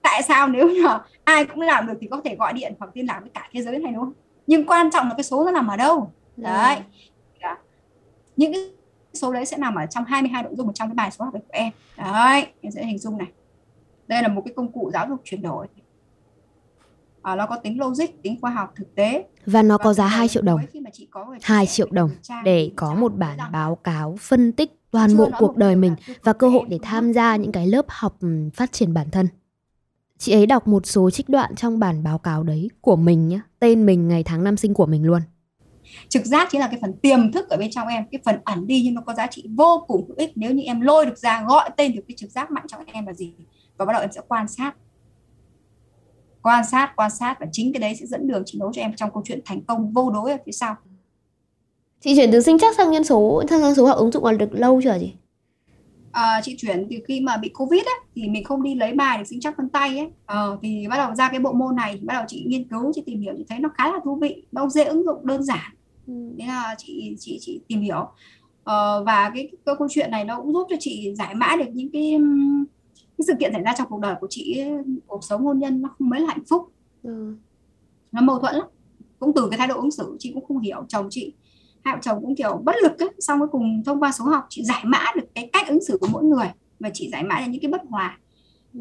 tại 0.02 0.24
sao 0.24 0.48
nếu 0.48 0.70
như 0.70 0.84
ai 1.24 1.46
cũng 1.46 1.62
làm 1.62 1.88
được 1.88 1.94
thì 2.02 2.08
có 2.12 2.22
thể 2.24 2.36
gọi 2.36 2.54
điện 2.54 2.74
hoặc 2.80 2.92
liên 2.94 3.06
lạc 3.06 3.20
với 3.22 3.30
cả 3.34 3.50
thế 3.54 3.62
giới 3.62 3.80
này 3.80 3.92
đúng 3.92 4.04
không? 4.04 4.14
Nhưng 4.48 4.66
quan 4.66 4.92
trọng 4.92 5.08
là 5.08 5.14
cái 5.18 5.24
số 5.24 5.46
nó 5.46 5.52
nằm 5.52 5.68
ở 5.68 5.78
đâu. 5.78 6.12
Đấy. 6.38 6.78
Ừ. 7.42 7.48
những 8.36 8.54
cái 8.54 8.62
số 9.14 9.34
đấy 9.34 9.46
sẽ 9.46 9.58
nằm 9.58 9.76
ở 9.76 9.86
trong 9.86 10.06
22 10.06 10.44
nội 10.44 10.56
dung 10.56 10.68
ở 10.68 10.74
trong 10.74 10.88
cái 10.88 10.96
bài 10.96 11.12
số 11.12 11.26
học 11.26 11.34
của 11.34 11.40
em. 11.50 11.74
Đấy 11.98 12.48
em 12.62 12.72
sẽ 12.72 12.86
hình 12.86 12.98
dung 12.98 13.18
này. 13.18 13.28
Đây 14.08 14.22
là 14.22 14.28
một 14.28 14.42
cái 14.46 14.54
công 14.56 14.72
cụ 14.72 14.90
giáo 14.94 15.08
dục 15.10 15.22
chuyển 15.24 15.42
đổi. 15.42 15.68
À, 17.22 17.36
nó 17.36 17.46
có 17.46 17.56
tính 17.56 17.80
logic 17.80 18.22
tính 18.24 18.38
khoa 18.42 18.52
học 18.52 18.74
thực 18.76 18.96
tế. 18.96 19.26
Và 19.46 19.62
nó 19.62 19.78
có 19.78 19.94
giá 19.94 20.08
2 20.08 20.28
triệu 20.28 20.44
đồng. 20.44 20.60
2 21.42 21.66
triệu 21.66 21.88
đồng 21.92 22.10
để 22.44 22.72
có 22.76 22.96
một 22.96 23.16
bản 23.16 23.38
báo 23.52 23.76
cáo 23.76 24.16
phân 24.22 24.52
tích 24.52 24.80
toàn 24.92 25.18
bộ 25.18 25.30
cuộc 25.40 25.58
đời 25.58 25.76
mình 25.76 25.96
và 26.24 26.34
cơ 26.34 26.50
hội 26.50 26.64
để 26.70 26.80
tham 26.82 27.14
gia 27.14 27.36
những 27.36 27.52
cái 27.52 27.68
lớp 27.68 27.86
học 27.88 28.18
ừ, 28.22 28.50
phát 28.54 28.72
triển 28.72 28.94
bản 28.94 29.10
thân. 29.12 29.28
Chị 30.18 30.32
ấy 30.32 30.46
đọc 30.46 30.68
một 30.68 30.86
số 30.86 31.10
trích 31.10 31.30
đoạn 31.30 31.56
trong 31.56 31.80
bản 31.80 32.04
báo 32.04 32.18
cáo 32.18 32.44
đấy 32.44 32.70
của 32.82 32.96
mình 32.96 33.28
nhé 33.28 33.40
tên 33.60 33.86
mình 33.86 34.08
ngày 34.08 34.24
tháng 34.24 34.44
năm 34.44 34.58
sinh 34.58 34.74
của 34.74 34.86
mình 34.86 35.06
luôn 35.06 35.22
trực 36.10 36.26
giác 36.26 36.48
chính 36.52 36.62
là 36.62 36.68
cái 36.68 36.80
phần 36.82 36.94
tiềm 36.94 37.32
thức 37.32 37.50
ở 37.50 37.58
bên 37.58 37.72
trong 37.72 37.88
em 37.88 38.04
cái 38.12 38.22
phần 38.26 38.36
ẩn 38.46 38.68
đi 38.68 38.82
nhưng 38.86 38.94
nó 38.94 39.02
có 39.02 39.14
giá 39.14 39.28
trị 39.28 39.46
vô 39.58 39.86
cùng 39.88 40.06
hữu 40.08 40.18
ích 40.18 40.32
nếu 40.36 40.52
như 40.52 40.64
em 40.64 40.82
lôi 40.82 41.06
được 41.06 41.18
ra 41.18 41.44
gọi 41.48 41.70
tên 41.78 41.96
được 41.96 42.02
cái 42.08 42.16
trực 42.18 42.32
giác 42.32 42.52
mạnh 42.52 42.66
trong 42.68 42.82
em 42.86 43.06
là 43.06 43.14
gì? 43.14 43.34
Và 43.78 43.86
bắt 43.86 43.94
đầu 43.94 44.02
em 44.02 44.12
sẽ 44.12 44.22
quan 44.28 44.48
sát. 44.48 44.74
Quan 46.42 46.66
sát 46.66 46.94
quan 46.96 47.12
sát 47.12 47.40
và 47.40 47.48
chính 47.52 47.74
cái 47.74 47.80
đấy 47.80 47.96
sẽ 47.96 48.06
dẫn 48.06 48.28
đường 48.28 48.44
chỉ 48.46 48.60
nối 48.60 48.72
cho 48.76 48.82
em 48.82 48.96
trong 48.96 49.10
câu 49.14 49.24
chuyện 49.26 49.40
thành 49.46 49.62
công 49.62 49.94
vô 49.94 50.12
đối 50.12 50.32
ở 50.32 50.38
phía 50.46 50.52
sau. 50.52 50.76
Chị 52.02 52.16
chuyển 52.16 52.32
từ 52.32 52.42
sinh 52.42 52.58
chắc 52.60 52.76
sang 52.76 52.92
nhân 52.92 53.04
số 53.04 53.44
sang 53.50 53.62
nhân 53.62 53.76
số 53.76 53.86
học 53.86 53.98
ứng 53.98 54.12
dụng 54.12 54.26
là 54.26 54.34
được 54.34 54.54
lâu 54.54 54.82
chưa 54.84 54.98
chị? 55.00 55.14
À, 56.12 56.42
chị 56.44 56.56
chuyển 56.58 56.88
từ 56.90 56.96
khi 57.08 57.22
mà 57.22 57.38
bị 57.38 57.50
covid 57.50 57.80
ấy, 57.80 58.00
thì 58.16 58.28
mình 58.28 58.44
không 58.44 58.64
đi 58.64 58.76
lấy 58.76 58.94
bài 58.94 59.18
để 59.18 59.24
sinh 59.24 59.40
chắc 59.40 59.58
vân 59.58 59.70
tay 59.70 59.98
ấy. 59.98 60.08
Ờ, 60.26 60.58
thì 60.62 60.88
bắt 60.90 60.98
đầu 60.98 61.16
ra 61.16 61.30
cái 61.30 61.40
bộ 61.40 61.54
môn 61.54 61.76
này 61.76 62.00
bắt 62.04 62.14
đầu 62.14 62.24
chị 62.28 62.44
nghiên 62.48 62.68
cứu 62.68 62.92
chị 62.96 63.04
tìm 63.06 63.22
hiểu 63.22 63.34
chị 63.38 63.46
thấy 63.50 63.60
nó 63.60 63.70
khá 63.78 63.92
là 63.92 64.00
thú 64.04 64.16
vị 64.16 64.44
nó 64.52 64.70
dễ 64.70 64.84
ứng 64.84 65.04
dụng 65.04 65.28
đơn 65.28 65.44
giản 65.44 65.72
ừ. 66.10 66.36
thế 66.40 66.48
là 66.48 66.76
chị 66.78 67.16
chị 67.20 67.38
chị 67.42 67.62
tìm 67.68 67.82
hiểu. 67.82 68.08
Ờ, 68.64 69.04
và 69.04 69.32
cái, 69.36 69.50
cái 69.66 69.76
câu 69.78 69.88
chuyện 69.90 70.12
này 70.12 70.26
nó 70.26 70.42
cũng 70.42 70.54
giúp 70.54 70.68
cho 70.70 70.76
chị 70.80 71.14
giải 71.16 71.36
mã 71.36 71.56
được 71.56 71.70
những 71.74 71.90
cái 71.92 72.18
cái 73.20 73.26
sự 73.28 73.34
kiện 73.40 73.54
xảy 73.54 73.62
ra 73.62 73.74
trong 73.78 73.88
cuộc 73.90 74.00
đời 74.00 74.16
của 74.22 74.28
chị 74.30 74.62
cuộc 75.08 75.24
sống 75.24 75.46
hôn 75.46 75.60
nhân 75.60 75.82
nó 75.82 75.90
không 75.98 76.10
mấy 76.10 76.20
là 76.20 76.28
hạnh 76.28 76.44
phúc. 76.50 76.72
Ừ. 77.04 77.36
nó 78.12 78.22
mâu 78.22 78.40
thuẫn 78.40 78.56
lắm. 78.56 78.68
Cũng 79.20 79.32
từ 79.36 79.48
cái 79.52 79.58
thái 79.58 79.68
độ 79.68 79.76
ứng 79.76 79.92
xử 79.92 80.16
chị 80.20 80.32
cũng 80.34 80.46
không 80.46 80.60
hiểu. 80.60 80.86
Chồng 80.88 81.08
chị 81.10 81.34
hai 81.84 81.96
vợ 81.96 82.00
chồng 82.02 82.22
cũng 82.22 82.36
kiểu 82.36 82.62
bất 82.64 82.76
lực 82.84 83.00
ấy. 83.00 83.10
xong 83.20 83.40
cuối 83.40 83.48
cùng 83.52 83.84
thông 83.86 84.00
qua 84.00 84.12
số 84.12 84.26
học 84.26 84.46
chị 84.50 84.64
giải 84.64 84.84
mã 84.86 85.06
được 85.16 85.28
cái 85.36 85.50
cách 85.54 85.68
ứng 85.68 85.84
xử 85.84 85.98
của 86.02 86.08
mỗi 86.12 86.24
người 86.24 86.48
và 86.80 86.90
chị 86.94 87.10
giải 87.12 87.24
mã 87.24 87.40
được 87.40 87.48
những 87.50 87.62
cái 87.62 87.72
bất 87.72 87.82
hòa. 87.90 88.20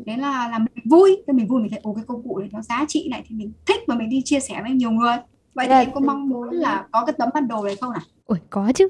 Thế 0.07 0.17
là 0.17 0.49
làm 0.51 0.65
mình 0.75 0.85
vui. 0.89 1.23
Thì 1.27 1.33
mình 1.33 1.49
vui 1.49 1.61
mình 1.61 1.71
thấy 1.71 1.81
ồ 1.83 1.95
cái 1.95 2.05
công 2.07 2.23
cụ 2.23 2.39
này 2.39 2.49
nó 2.53 2.63
giá 2.63 2.85
trị 2.89 3.09
này. 3.11 3.25
Thì 3.29 3.35
mình 3.35 3.53
thích 3.67 3.81
và 3.87 3.95
mình 3.95 4.09
đi 4.09 4.23
chia 4.25 4.41
sẻ 4.41 4.63
với 4.63 4.71
nhiều 4.71 4.91
người 4.91 5.17
vậy 5.55 5.67
thì 5.69 5.75
em 5.75 5.93
có 5.95 6.01
mong 6.01 6.29
muốn 6.29 6.51
là 6.51 6.87
có 6.93 7.05
cái 7.07 7.15
tấm 7.19 7.29
bản 7.35 7.49
đồ 7.49 7.65
này 7.65 7.77
không 7.81 7.93
nào 7.93 8.03
ôi 8.25 8.39
có 8.51 8.73
chứ. 8.75 8.89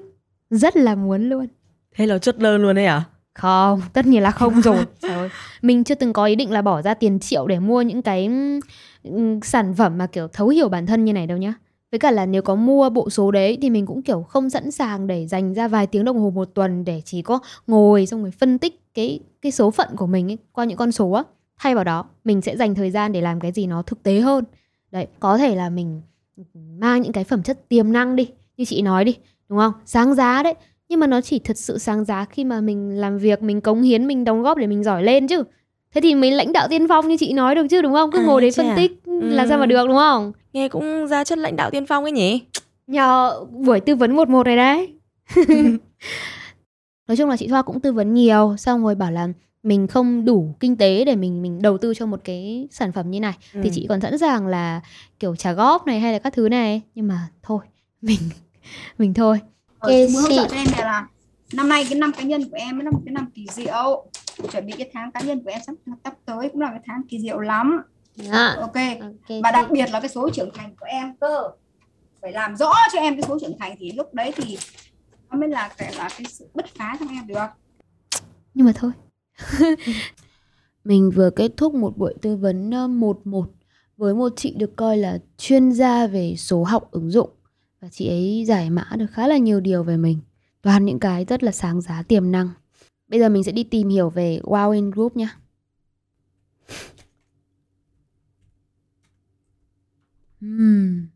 Rất 0.50 0.76
là 0.76 0.94
muốn 0.94 1.28
luôn. 1.28 1.46
Thế 1.94 2.06
là 2.06 2.18
chốt 2.18 2.36
đơn 2.38 2.62
luôn 2.62 2.76
đấy 2.76 2.86
à 2.86 3.04
không 3.38 3.80
tất 3.92 4.06
nhiên 4.06 4.22
là 4.22 4.30
không 4.30 4.62
rồi. 4.62 4.84
Trời 5.00 5.28
mình 5.62 5.84
chưa 5.84 5.94
từng 5.94 6.12
có 6.12 6.24
ý 6.24 6.34
định 6.34 6.50
là 6.50 6.62
bỏ 6.62 6.82
ra 6.82 6.94
tiền 6.94 7.18
triệu 7.20 7.46
để 7.46 7.58
mua 7.58 7.82
những 7.82 8.02
cái 8.02 8.30
sản 9.42 9.74
phẩm 9.74 9.98
mà 9.98 10.06
kiểu 10.06 10.28
thấu 10.28 10.48
hiểu 10.48 10.68
bản 10.68 10.86
thân 10.86 11.04
như 11.04 11.12
này 11.12 11.26
đâu 11.26 11.38
nhá. 11.38 11.54
Với 11.90 11.98
cả 11.98 12.10
là 12.10 12.26
nếu 12.26 12.42
có 12.42 12.54
mua 12.54 12.90
bộ 12.90 13.10
số 13.10 13.30
đấy 13.30 13.58
thì 13.62 13.70
mình 13.70 13.86
cũng 13.86 14.02
kiểu 14.02 14.22
không 14.22 14.50
sẵn 14.50 14.70
sàng 14.70 15.06
để 15.06 15.26
dành 15.26 15.54
ra 15.54 15.68
vài 15.68 15.86
tiếng 15.86 16.04
đồng 16.04 16.18
hồ 16.18 16.30
một 16.30 16.44
tuần 16.54 16.84
để 16.84 17.02
chỉ 17.04 17.22
có 17.22 17.38
ngồi 17.66 18.06
xong 18.06 18.22
rồi 18.22 18.30
phân 18.30 18.58
tích 18.58 18.94
cái 18.94 19.20
cái 19.42 19.52
số 19.52 19.70
phận 19.70 19.88
của 19.96 20.06
mình 20.06 20.30
ấy, 20.30 20.38
qua 20.52 20.64
những 20.64 20.76
con 20.76 20.92
số 20.92 21.10
á. 21.10 21.22
Thay 21.58 21.74
vào 21.74 21.84
đó, 21.84 22.04
mình 22.24 22.40
sẽ 22.40 22.56
dành 22.56 22.74
thời 22.74 22.90
gian 22.90 23.12
để 23.12 23.20
làm 23.20 23.40
cái 23.40 23.52
gì 23.52 23.66
nó 23.66 23.82
thực 23.82 24.02
tế 24.02 24.20
hơn. 24.20 24.44
Đấy, 24.90 25.06
có 25.20 25.38
thể 25.38 25.54
là 25.54 25.70
mình 25.70 26.02
mang 26.80 27.02
những 27.02 27.12
cái 27.12 27.24
phẩm 27.24 27.42
chất 27.42 27.68
tiềm 27.68 27.92
năng 27.92 28.16
đi, 28.16 28.28
như 28.56 28.64
chị 28.64 28.82
nói 28.82 29.04
đi, 29.04 29.16
đúng 29.48 29.58
không? 29.58 29.72
Sáng 29.84 30.14
giá 30.14 30.42
đấy. 30.42 30.54
Nhưng 30.88 31.00
mà 31.00 31.06
nó 31.06 31.20
chỉ 31.20 31.38
thật 31.38 31.58
sự 31.58 31.78
sáng 31.78 32.04
giá 32.04 32.24
khi 32.24 32.44
mà 32.44 32.60
mình 32.60 32.90
làm 32.90 33.18
việc, 33.18 33.42
mình 33.42 33.60
cống 33.60 33.82
hiến, 33.82 34.06
mình 34.06 34.24
đóng 34.24 34.42
góp 34.42 34.58
để 34.58 34.66
mình 34.66 34.84
giỏi 34.84 35.02
lên 35.02 35.28
chứ. 35.28 35.42
Thế 35.94 36.00
thì 36.00 36.14
mới 36.14 36.30
lãnh 36.30 36.52
đạo 36.52 36.68
tiên 36.70 36.88
phong 36.88 37.08
như 37.08 37.16
chị 37.16 37.32
nói 37.32 37.54
được 37.54 37.66
chứ 37.70 37.82
đúng 37.82 37.92
không? 37.92 38.10
Cứ 38.10 38.18
à, 38.18 38.24
ngồi 38.26 38.40
đấy 38.40 38.50
phân 38.56 38.70
tích 38.76 39.04
ừ. 39.04 39.20
là 39.20 39.46
sao 39.46 39.58
mà 39.58 39.66
được 39.66 39.86
đúng 39.86 39.96
không? 39.96 40.32
Nghe 40.52 40.68
cũng 40.68 41.06
ra 41.06 41.24
chất 41.24 41.38
lãnh 41.38 41.56
đạo 41.56 41.70
tiên 41.70 41.86
phong 41.86 42.04
ấy 42.04 42.12
nhỉ? 42.12 42.40
Nhờ 42.86 43.40
buổi 43.50 43.80
tư 43.80 43.94
vấn 43.94 44.16
một 44.16 44.28
một 44.28 44.46
này 44.46 44.56
đấy. 44.56 44.94
Nói 47.08 47.16
chung 47.16 47.28
là 47.28 47.36
chị 47.36 47.48
Thoa 47.48 47.62
cũng 47.62 47.80
tư 47.80 47.92
vấn 47.92 48.14
nhiều, 48.14 48.54
xong 48.58 48.84
rồi 48.84 48.94
bảo 48.94 49.10
là 49.10 49.28
mình 49.62 49.86
không 49.86 50.24
đủ 50.24 50.54
kinh 50.60 50.76
tế 50.76 51.04
để 51.04 51.16
mình 51.16 51.42
mình 51.42 51.62
đầu 51.62 51.78
tư 51.78 51.94
cho 51.94 52.06
một 52.06 52.20
cái 52.24 52.68
sản 52.70 52.92
phẩm 52.92 53.10
như 53.10 53.20
này. 53.20 53.34
Ừ. 53.54 53.60
thì 53.64 53.70
chị 53.74 53.86
còn 53.88 54.00
sẵn 54.00 54.18
sàng 54.18 54.46
là 54.46 54.80
kiểu 55.20 55.36
trả 55.36 55.52
góp 55.52 55.86
này 55.86 56.00
hay 56.00 56.12
là 56.12 56.18
các 56.18 56.32
thứ 56.32 56.48
này. 56.48 56.82
Nhưng 56.94 57.06
mà 57.08 57.28
thôi 57.42 57.60
mình 58.02 58.20
mình 58.98 59.14
thôi. 59.14 59.40
Ờ, 59.78 59.88
okay, 59.88 60.08
muốn 60.12 60.22
hỗ 60.22 60.28
trợ 60.28 60.48
cho 60.48 60.56
em 60.56 60.66
này 60.72 60.82
là 60.82 61.06
năm 61.52 61.68
nay 61.68 61.86
cái 61.90 61.98
năm 61.98 62.12
cá 62.12 62.22
nhân 62.22 62.50
của 62.50 62.56
em 62.56 62.78
là 62.78 62.90
một 62.90 63.00
cái 63.04 63.12
năm 63.12 63.30
kỳ 63.34 63.46
diệu. 63.52 64.10
Chuẩn 64.52 64.66
bị 64.66 64.72
cái 64.78 64.90
tháng 64.94 65.12
cá 65.12 65.20
nhân 65.20 65.44
của 65.44 65.50
em 65.50 65.60
sắp 65.66 65.74
sắp 66.04 66.14
tới 66.24 66.48
cũng 66.48 66.60
là 66.60 66.70
cái 66.70 66.80
tháng 66.86 67.02
kỳ 67.08 67.20
diệu 67.20 67.38
lắm. 67.38 67.82
À, 68.30 68.54
ok, 68.60 68.74
okay 68.74 69.40
và 69.42 69.50
đặc 69.50 69.70
biệt 69.70 69.90
là 69.90 70.00
cái 70.00 70.08
số 70.08 70.30
trưởng 70.30 70.50
thành 70.54 70.76
của 70.80 70.86
em 70.86 71.16
cơ. 71.20 71.48
Phải 72.22 72.32
làm 72.32 72.56
rõ 72.56 72.72
cho 72.92 72.98
em 72.98 73.16
cái 73.16 73.22
số 73.28 73.38
trưởng 73.40 73.58
thành 73.58 73.76
thì 73.78 73.92
lúc 73.92 74.14
đấy 74.14 74.32
thì 74.36 74.58
nó 75.30 75.38
mới 75.38 75.48
là 75.48 75.70
cái 75.78 75.94
là 75.94 76.08
cái 76.08 76.24
sự 76.28 76.48
bứt 76.54 76.66
phá 76.78 76.96
trong 77.00 77.08
em 77.08 77.26
được 77.26 77.46
nhưng 78.54 78.66
mà 78.66 78.72
thôi 78.74 78.92
mình 80.84 81.10
vừa 81.10 81.30
kết 81.30 81.52
thúc 81.56 81.74
một 81.74 81.98
buổi 81.98 82.14
tư 82.22 82.36
vấn 82.36 82.70
ờ, 82.70 82.88
một 82.88 83.26
một 83.26 83.50
với 83.96 84.14
một 84.14 84.32
chị 84.36 84.54
được 84.54 84.76
coi 84.76 84.96
là 84.96 85.18
chuyên 85.38 85.72
gia 85.72 86.06
về 86.06 86.34
số 86.36 86.64
học 86.64 86.90
ứng 86.90 87.10
dụng. 87.10 87.30
Và 87.80 87.88
chị 87.88 88.08
ấy 88.08 88.44
giải 88.48 88.70
mã 88.70 88.84
được 88.96 89.06
khá 89.12 89.28
là 89.28 89.36
nhiều 89.36 89.60
điều 89.60 89.82
về 89.82 89.96
mình. 89.96 90.18
Toàn 90.62 90.84
những 90.84 90.98
cái 90.98 91.24
rất 91.24 91.42
là 91.42 91.52
sáng 91.52 91.80
giá 91.80 92.02
tiềm 92.02 92.32
năng. 92.32 92.48
Bây 93.08 93.20
giờ 93.20 93.28
mình 93.28 93.44
sẽ 93.44 93.52
đi 93.52 93.64
tìm 93.64 93.88
hiểu 93.88 94.10
về 94.10 94.40
Wow 94.42 94.70
in 94.70 94.90
Group 94.90 95.16
nhé 95.16 95.28
Hmm. 100.40 101.06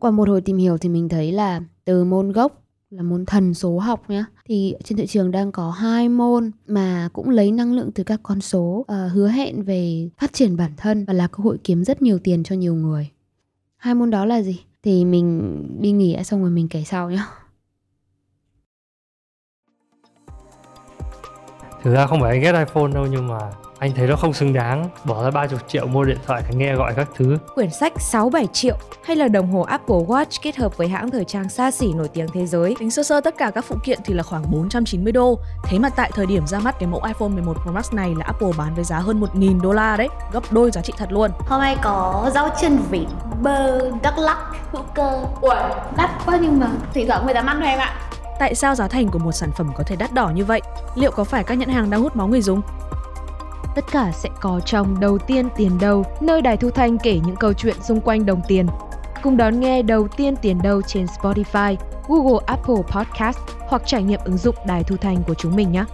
Qua 0.00 0.10
một 0.10 0.28
hồi 0.28 0.40
tìm 0.40 0.56
hiểu 0.56 0.78
thì 0.78 0.88
mình 0.88 1.08
thấy 1.08 1.32
là 1.32 1.60
từ 1.84 2.04
môn 2.04 2.32
gốc 2.32 2.61
là 2.92 3.02
môn 3.02 3.24
thần 3.26 3.54
số 3.54 3.78
học 3.78 4.10
nhé 4.10 4.24
thì 4.44 4.74
trên 4.84 4.98
thị 4.98 5.06
trường 5.06 5.30
đang 5.30 5.52
có 5.52 5.70
hai 5.70 6.08
môn 6.08 6.50
mà 6.66 7.08
cũng 7.12 7.30
lấy 7.30 7.52
năng 7.52 7.72
lượng 7.74 7.90
từ 7.94 8.04
các 8.04 8.20
con 8.22 8.40
số 8.40 8.60
uh, 8.60 9.12
hứa 9.12 9.28
hẹn 9.28 9.62
về 9.62 10.10
phát 10.18 10.32
triển 10.32 10.56
bản 10.56 10.72
thân 10.76 11.04
và 11.04 11.12
là 11.12 11.26
cơ 11.26 11.42
hội 11.42 11.58
kiếm 11.64 11.84
rất 11.84 12.02
nhiều 12.02 12.18
tiền 12.18 12.42
cho 12.44 12.54
nhiều 12.56 12.74
người. 12.74 13.10
Hai 13.76 13.94
môn 13.94 14.10
đó 14.10 14.24
là 14.24 14.42
gì? 14.42 14.60
Thì 14.82 15.04
mình 15.04 15.62
đi 15.80 15.92
nghỉ 15.92 16.16
xong 16.24 16.40
rồi 16.40 16.50
mình 16.50 16.68
kể 16.68 16.84
sau 16.86 17.10
nhé 17.10 17.22
thực 21.82 21.94
ra 21.94 22.06
không 22.06 22.20
phải 22.20 22.30
anh 22.30 22.40
ghét 22.40 22.52
iPhone 22.52 22.92
đâu 22.94 23.06
nhưng 23.10 23.28
mà 23.28 23.38
anh 23.78 23.92
thấy 23.94 24.06
nó 24.06 24.16
không 24.16 24.32
xứng 24.32 24.52
đáng 24.52 24.88
bỏ 25.04 25.24
ra 25.24 25.30
30 25.30 25.58
triệu 25.68 25.86
mua 25.86 26.04
điện 26.04 26.18
thoại 26.26 26.42
phải 26.42 26.54
nghe 26.54 26.74
gọi 26.74 26.92
các 26.96 27.08
thứ. 27.16 27.38
Quyển 27.54 27.70
sách 27.70 27.92
6-7 28.12 28.46
triệu 28.46 28.76
hay 29.04 29.16
là 29.16 29.28
đồng 29.28 29.52
hồ 29.52 29.60
Apple 29.60 29.96
Watch 29.96 30.38
kết 30.42 30.56
hợp 30.56 30.76
với 30.76 30.88
hãng 30.88 31.10
thời 31.10 31.24
trang 31.24 31.48
xa 31.48 31.70
xỉ 31.70 31.92
nổi 31.92 32.08
tiếng 32.08 32.26
thế 32.34 32.46
giới. 32.46 32.76
Tính 32.78 32.90
sơ 32.90 33.02
sơ 33.02 33.20
tất 33.20 33.34
cả 33.38 33.50
các 33.54 33.64
phụ 33.64 33.76
kiện 33.84 33.98
thì 34.04 34.14
là 34.14 34.22
khoảng 34.22 34.50
490 34.50 35.12
đô. 35.12 35.38
Thế 35.64 35.78
mà 35.78 35.88
tại 35.88 36.10
thời 36.14 36.26
điểm 36.26 36.46
ra 36.46 36.58
mắt 36.58 36.74
cái 36.78 36.86
mẫu 36.86 37.02
iPhone 37.06 37.28
11 37.28 37.56
Pro 37.62 37.72
Max 37.72 37.92
này 37.92 38.14
là 38.18 38.24
Apple 38.24 38.50
bán 38.58 38.74
với 38.74 38.84
giá 38.84 38.98
hơn 38.98 39.20
1.000 39.20 39.60
đô 39.60 39.72
la 39.72 39.96
đấy, 39.96 40.08
gấp 40.32 40.52
đôi 40.52 40.70
giá 40.70 40.80
trị 40.80 40.92
thật 40.96 41.12
luôn. 41.12 41.30
Hôm 41.38 41.60
nay 41.60 41.76
có 41.82 42.30
rau 42.34 42.48
chân 42.60 42.78
vịt, 42.90 43.08
bơ, 43.42 43.90
đắk 44.02 44.18
lắc, 44.18 44.38
hữu 44.72 44.82
cơ. 44.94 45.24
Ui, 45.40 45.54
đắt 45.96 46.10
quá 46.26 46.38
nhưng 46.42 46.60
mà 46.60 46.66
thỉnh 46.94 47.06
thoảng 47.08 47.24
người 47.24 47.34
ta 47.34 47.42
ăn 47.46 47.60
thôi 47.60 47.68
em 47.68 47.78
ạ. 47.78 47.94
Tại 48.42 48.54
sao 48.54 48.74
giá 48.74 48.88
thành 48.88 49.08
của 49.08 49.18
một 49.18 49.32
sản 49.32 49.50
phẩm 49.56 49.70
có 49.76 49.84
thể 49.86 49.96
đắt 49.96 50.14
đỏ 50.14 50.30
như 50.34 50.44
vậy? 50.44 50.60
Liệu 50.94 51.10
có 51.10 51.24
phải 51.24 51.44
các 51.44 51.54
nhãn 51.54 51.68
hàng 51.68 51.90
đang 51.90 52.02
hút 52.02 52.16
máu 52.16 52.28
người 52.28 52.42
dùng? 52.42 52.60
Tất 53.74 53.84
cả 53.92 54.12
sẽ 54.14 54.28
có 54.40 54.60
trong 54.60 55.00
Đầu 55.00 55.18
tiên 55.18 55.48
tiền 55.56 55.78
đâu, 55.80 56.04
nơi 56.20 56.42
Đài 56.42 56.56
Thu 56.56 56.70
Thanh 56.70 56.98
kể 56.98 57.20
những 57.26 57.36
câu 57.36 57.52
chuyện 57.52 57.76
xung 57.82 58.00
quanh 58.00 58.26
đồng 58.26 58.40
tiền. 58.48 58.66
cùng 59.22 59.36
đón 59.36 59.60
nghe 59.60 59.82
đầu 59.82 60.08
tiên 60.08 60.34
tiền 60.42 60.58
đầu 60.62 60.82
trên 60.82 61.06
Spotify, 61.06 61.76
Google 62.08 62.44
Apple 62.46 62.74
Podcast 62.74 63.38
hoặc 63.58 63.82
trải 63.86 64.02
nghiệm 64.02 64.20
ứng 64.24 64.38
dụng 64.38 64.54
đài 64.66 64.84
thu 64.84 64.96
thanh 64.96 65.22
của 65.26 65.34
chúng 65.34 65.56
mình 65.56 65.72
nhé. 65.72 65.84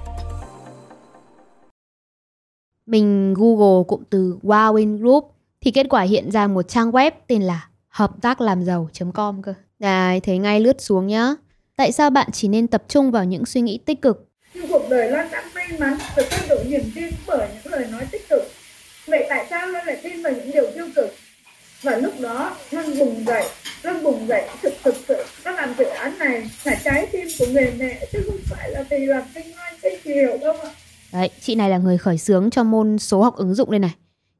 Mình 2.86 3.34
Google 3.34 3.84
cụm 3.88 4.02
từ 4.10 4.38
Wowin 4.42 4.98
Group 4.98 5.34
thì 5.60 5.70
kết 5.70 5.86
quả 5.90 6.02
hiện 6.02 6.30
ra 6.30 6.46
một 6.46 6.68
trang 6.68 6.90
web 6.90 7.10
tên 7.26 7.42
là 7.42 7.68
hợp 7.88 8.10
tác 8.20 8.40
làm 8.40 8.64
giàu.com 8.64 9.42
cơ. 9.42 9.54
Đấy, 9.78 10.20
thấy 10.20 10.38
ngay 10.38 10.60
lướt 10.60 10.80
xuống 10.80 11.06
nhá. 11.06 11.34
Tại 11.78 11.92
sao 11.92 12.10
bạn 12.10 12.28
chỉ 12.32 12.48
nên 12.48 12.66
tập 12.66 12.82
trung 12.88 13.10
vào 13.10 13.24
những 13.24 13.46
suy 13.46 13.60
nghĩ 13.60 13.78
tích 13.78 14.02
cực? 14.02 14.28
Cuộc 14.68 14.82
đời 14.90 15.10
Loan 15.10 15.30
đã 15.30 15.44
may 15.54 15.68
mắn 15.78 15.98
được 16.16 16.22
tác 16.30 16.40
động 16.48 16.70
niềm 16.70 16.82
tin 16.94 17.10
bởi 17.26 17.48
những 17.54 17.72
lời 17.72 17.86
nói 17.90 18.06
tích 18.10 18.28
cực. 18.28 18.42
Vậy 19.06 19.26
tại 19.28 19.46
sao 19.50 19.66
Loan 19.66 19.86
lại 19.86 20.00
tin 20.02 20.22
vào 20.22 20.32
những 20.32 20.50
điều 20.52 20.70
tiêu 20.74 20.86
cực? 20.96 21.10
Và 21.82 21.96
lúc 21.96 22.14
đó 22.20 22.56
Loan 22.70 22.98
bùng 22.98 23.24
dậy, 23.26 23.44
Loan 23.82 24.02
bùng 24.02 24.26
dậy 24.26 24.48
thực 24.62 24.72
thực 24.82 24.94
sự 25.08 25.24
Loan 25.44 25.56
làm 25.56 25.74
dự 25.78 25.84
án 25.84 26.18
này 26.18 26.50
là 26.64 26.80
trái 26.84 27.08
tim 27.12 27.28
của 27.38 27.46
người 27.52 27.72
mẹ 27.78 28.06
chứ 28.12 28.18
không 28.26 28.38
phải 28.44 28.70
là 28.70 28.84
vì 28.90 29.06
làm 29.06 29.22
kinh 29.34 29.46
doanh 29.56 29.74
cái 29.82 30.00
chiều 30.04 30.38
đâu 30.40 30.56
ạ. 30.62 30.70
Đấy, 31.12 31.30
chị 31.40 31.54
này 31.54 31.70
là 31.70 31.78
người 31.78 31.98
khởi 31.98 32.18
xướng 32.18 32.50
cho 32.50 32.64
môn 32.64 32.98
số 32.98 33.22
học 33.22 33.36
ứng 33.36 33.54
dụng 33.54 33.70
đây 33.70 33.80
này. 33.80 33.94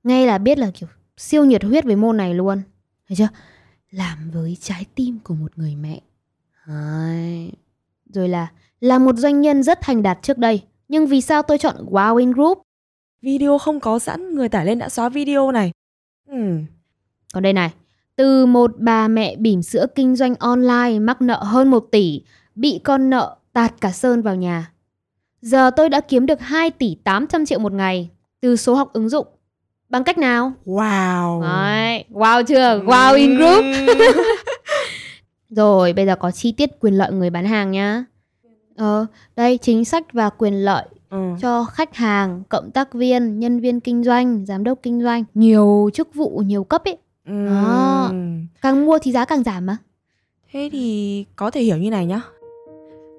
Ngay 0.04 0.26
là 0.26 0.38
biết 0.38 0.59
là 0.59 0.71
kiểu 0.75 0.88
siêu 1.16 1.45
nhiệt 1.45 1.64
huyết 1.64 1.85
với 1.85 1.97
môn 1.97 2.16
này 2.16 2.35
luôn. 2.35 2.62
Thấy 3.09 3.16
chưa? 3.16 3.28
Làm 3.90 4.30
với 4.30 4.57
trái 4.61 4.85
tim 4.95 5.18
của 5.25 5.35
một 5.35 5.52
người 5.57 5.75
mẹ. 5.75 6.00
Đấy. 6.68 7.52
Rồi 8.12 8.28
là 8.28 8.48
là 8.80 8.98
một 8.98 9.16
doanh 9.16 9.40
nhân 9.40 9.62
rất 9.62 9.80
thành 9.80 10.02
đạt 10.02 10.18
trước 10.22 10.38
đây. 10.38 10.62
Nhưng 10.88 11.06
vì 11.06 11.20
sao 11.20 11.42
tôi 11.42 11.58
chọn 11.58 11.76
Wowin 11.90 12.32
Group? 12.32 12.62
Video 13.22 13.58
không 13.58 13.80
có 13.80 13.98
sẵn, 13.98 14.34
người 14.34 14.48
tải 14.48 14.66
lên 14.66 14.78
đã 14.78 14.88
xóa 14.88 15.08
video 15.08 15.52
này. 15.52 15.72
Hmm. 16.30 16.64
Còn 17.34 17.42
đây 17.42 17.52
này, 17.52 17.70
từ 18.16 18.46
một 18.46 18.70
bà 18.76 19.08
mẹ 19.08 19.37
bỉm 19.37 19.62
sữa 19.62 19.87
kinh 19.94 20.16
doanh 20.16 20.34
online 20.34 20.98
mắc 20.98 21.22
nợ 21.22 21.42
hơn 21.42 21.70
1 21.70 21.88
tỷ, 21.92 22.22
bị 22.54 22.80
con 22.84 23.10
nợ 23.10 23.37
tạt 23.52 23.75
cả 23.80 23.90
sơn 23.90 24.22
vào 24.22 24.37
nhà. 24.37 24.72
Giờ 25.42 25.70
tôi 25.76 25.88
đã 25.88 26.00
kiếm 26.00 26.26
được 26.26 26.40
2 26.40 26.70
tỷ 26.70 26.96
800 27.04 27.46
triệu 27.46 27.58
một 27.58 27.72
ngày 27.72 28.10
từ 28.40 28.56
số 28.56 28.75
học 28.75 28.92
ứng 28.92 29.08
dụng. 29.08 29.26
Bằng 29.88 30.04
cách 30.04 30.18
nào? 30.18 30.52
Wow. 30.64 31.42
Đấy, 31.42 32.04
wow 32.10 32.44
chưa? 32.44 32.78
Wow 32.78 33.14
in 33.14 33.37
group. 33.37 33.64
Rồi, 35.50 35.93
bây 35.93 36.07
giờ 36.07 36.17
có 36.17 36.31
chi 36.31 36.52
tiết 36.52 36.71
quyền 36.81 36.95
lợi 36.95 37.12
người 37.12 37.31
bán 37.31 37.45
hàng 37.45 37.71
nhá. 37.71 38.05
Ờ, 38.76 39.07
đây 39.37 39.59
chính 39.59 39.85
sách 39.85 40.12
và 40.12 40.31
quyền 40.31 40.55
lợi 40.55 40.87
ừ. 41.11 41.19
cho 41.40 41.64
khách 41.64 41.95
hàng, 41.97 42.43
cộng 42.49 42.71
tác 42.71 42.95
viên, 42.95 43.38
nhân 43.38 43.61
viên 43.61 43.81
kinh 43.81 44.05
doanh, 44.05 44.47
giám 44.47 44.64
đốc 44.64 44.78
kinh 44.83 45.02
doanh, 45.02 45.25
nhiều 45.35 45.90
chức 45.95 46.14
vụ, 46.14 46.43
nhiều 46.47 46.64
cấp 46.64 46.83
ấy. 46.85 46.97
Ừ. 47.26 47.47
Đó. 47.47 48.12
Càng 48.62 48.87
mua 48.87 48.99
thì 49.02 49.12
giá 49.12 49.25
càng 49.25 49.43
giảm 49.43 49.67
mà. 49.67 49.76
Thế 50.52 50.69
thì 50.73 51.25
có 51.37 51.50
thể 51.50 51.62
hiểu 51.62 51.76
như 51.76 51.90
này 51.90 52.07
nhá. 52.07 52.21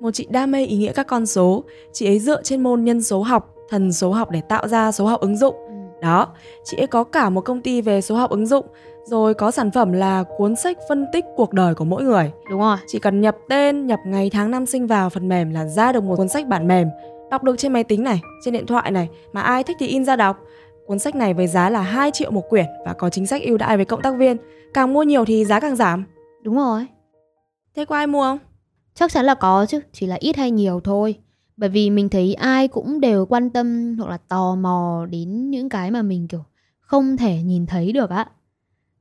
Một 0.02 0.12
chị 0.12 0.28
đam 0.30 0.52
mê 0.52 0.66
ý 0.66 0.78
nghĩa 0.78 0.94
các 0.94 1.08
con 1.08 1.26
số, 1.26 1.64
chị 1.94 2.06
ấy 2.06 2.20
dựa 2.20 2.44
trên 2.44 2.64
môn 2.64 2.84
nhân 2.84 3.04
số 3.04 3.22
học, 3.22 3.56
thần 3.70 3.94
số 3.94 4.12
học 4.12 4.32
để 4.32 4.42
tạo 4.42 4.68
ra 4.68 4.92
số 4.92 5.06
học 5.06 5.22
ứng 5.22 5.38
dụng. 5.38 5.56
Đó, 6.01 6.27
chị 6.63 6.77
ấy 6.77 6.88
có 6.88 7.03
cả 7.03 7.29
một 7.29 7.41
công 7.41 7.62
ty 7.62 7.82
về 7.82 8.01
số 8.01 8.15
học 8.15 8.29
ứng 8.29 8.46
dụng, 8.46 8.65
rồi 9.06 9.34
có 9.34 9.51
sản 9.51 9.72
phẩm 9.72 9.91
là 9.91 10.24
cuốn 10.38 10.56
sách 10.56 10.77
phân 10.89 11.06
tích 11.13 11.25
cuộc 11.36 11.53
đời 11.53 11.75
của 11.75 11.86
mỗi 11.86 12.03
người. 12.03 12.32
Đúng 12.50 12.60
rồi. 12.60 12.77
Chỉ 12.88 13.00
cần 13.00 13.22
nhập 13.22 13.38
tên, 13.50 13.88
nhập 13.88 14.00
ngày 14.06 14.29
tháng 14.29 14.51
năm 14.51 14.65
sinh 14.65 14.88
vào 14.88 15.10
phần 15.10 15.29
mềm 15.29 15.51
là 15.51 15.65
ra 15.65 15.91
được 15.91 16.03
một 16.03 16.15
cuốn 16.15 16.27
sách 16.27 16.48
bản 16.48 16.68
mềm, 16.68 16.88
đọc 17.32 17.44
được 17.44 17.56
trên 17.58 17.74
máy 17.74 17.84
tính 17.84 18.03
này, 18.03 18.22
trên 18.46 18.53
điện 18.53 18.65
thoại 18.65 18.91
này, 18.91 19.10
mà 19.34 19.41
ai 19.41 19.63
thích 19.63 19.77
thì 19.79 19.88
in 19.88 20.06
ra 20.06 20.15
đọc. 20.15 20.38
Cuốn 20.86 21.00
sách 21.00 21.15
này 21.15 21.34
với 21.34 21.48
giá 21.48 21.70
là 21.70 21.82
2 21.82 22.12
triệu 22.12 22.32
một 22.32 22.50
quyển 22.50 22.65
và 22.86 22.94
có 22.94 23.10
chính 23.10 23.27
sách 23.27 23.41
ưu 23.41 23.58
đãi 23.58 23.77
với 23.77 23.86
cộng 23.86 24.01
tác 24.01 24.15
viên. 24.15 24.38
Càng 24.74 24.94
mua 24.94 25.03
nhiều 25.03 25.25
thì 25.25 25.46
giá 25.46 25.60
càng 25.60 25.75
giảm. 25.75 26.06
Đúng 26.41 26.58
rồi. 26.58 26.88
Thế 27.75 27.86
có 27.86 27.96
ai 27.96 28.08
mua 28.08 28.22
không? 28.22 28.38
Chắc 28.96 29.12
chắn 29.12 29.25
là 29.25 29.34
có 29.34 29.65
chứ, 29.65 29.79
chỉ 29.94 30.06
là 30.06 30.15
ít 30.20 30.36
hay 30.36 30.51
nhiều 30.51 30.79
thôi. 30.84 31.15
Bởi 31.60 31.70
vì 31.70 31.89
mình 31.89 32.10
thấy 32.10 32.34
ai 32.34 32.68
cũng 32.68 33.00
đều 33.00 33.25
quan 33.25 33.50
tâm 33.50 33.96
hoặc 33.98 34.10
là 34.10 34.18
tò 34.18 34.56
mò 34.56 35.06
đến 35.10 35.50
những 35.50 35.70
cái 35.70 35.92
mà 35.92 36.01
mình 36.01 36.28
kiểu 36.28 36.44
không 36.80 37.18
thể 37.18 37.42
nhìn 37.44 37.66
thấy 37.66 37.92
được 37.92 38.10
á. 38.10 38.25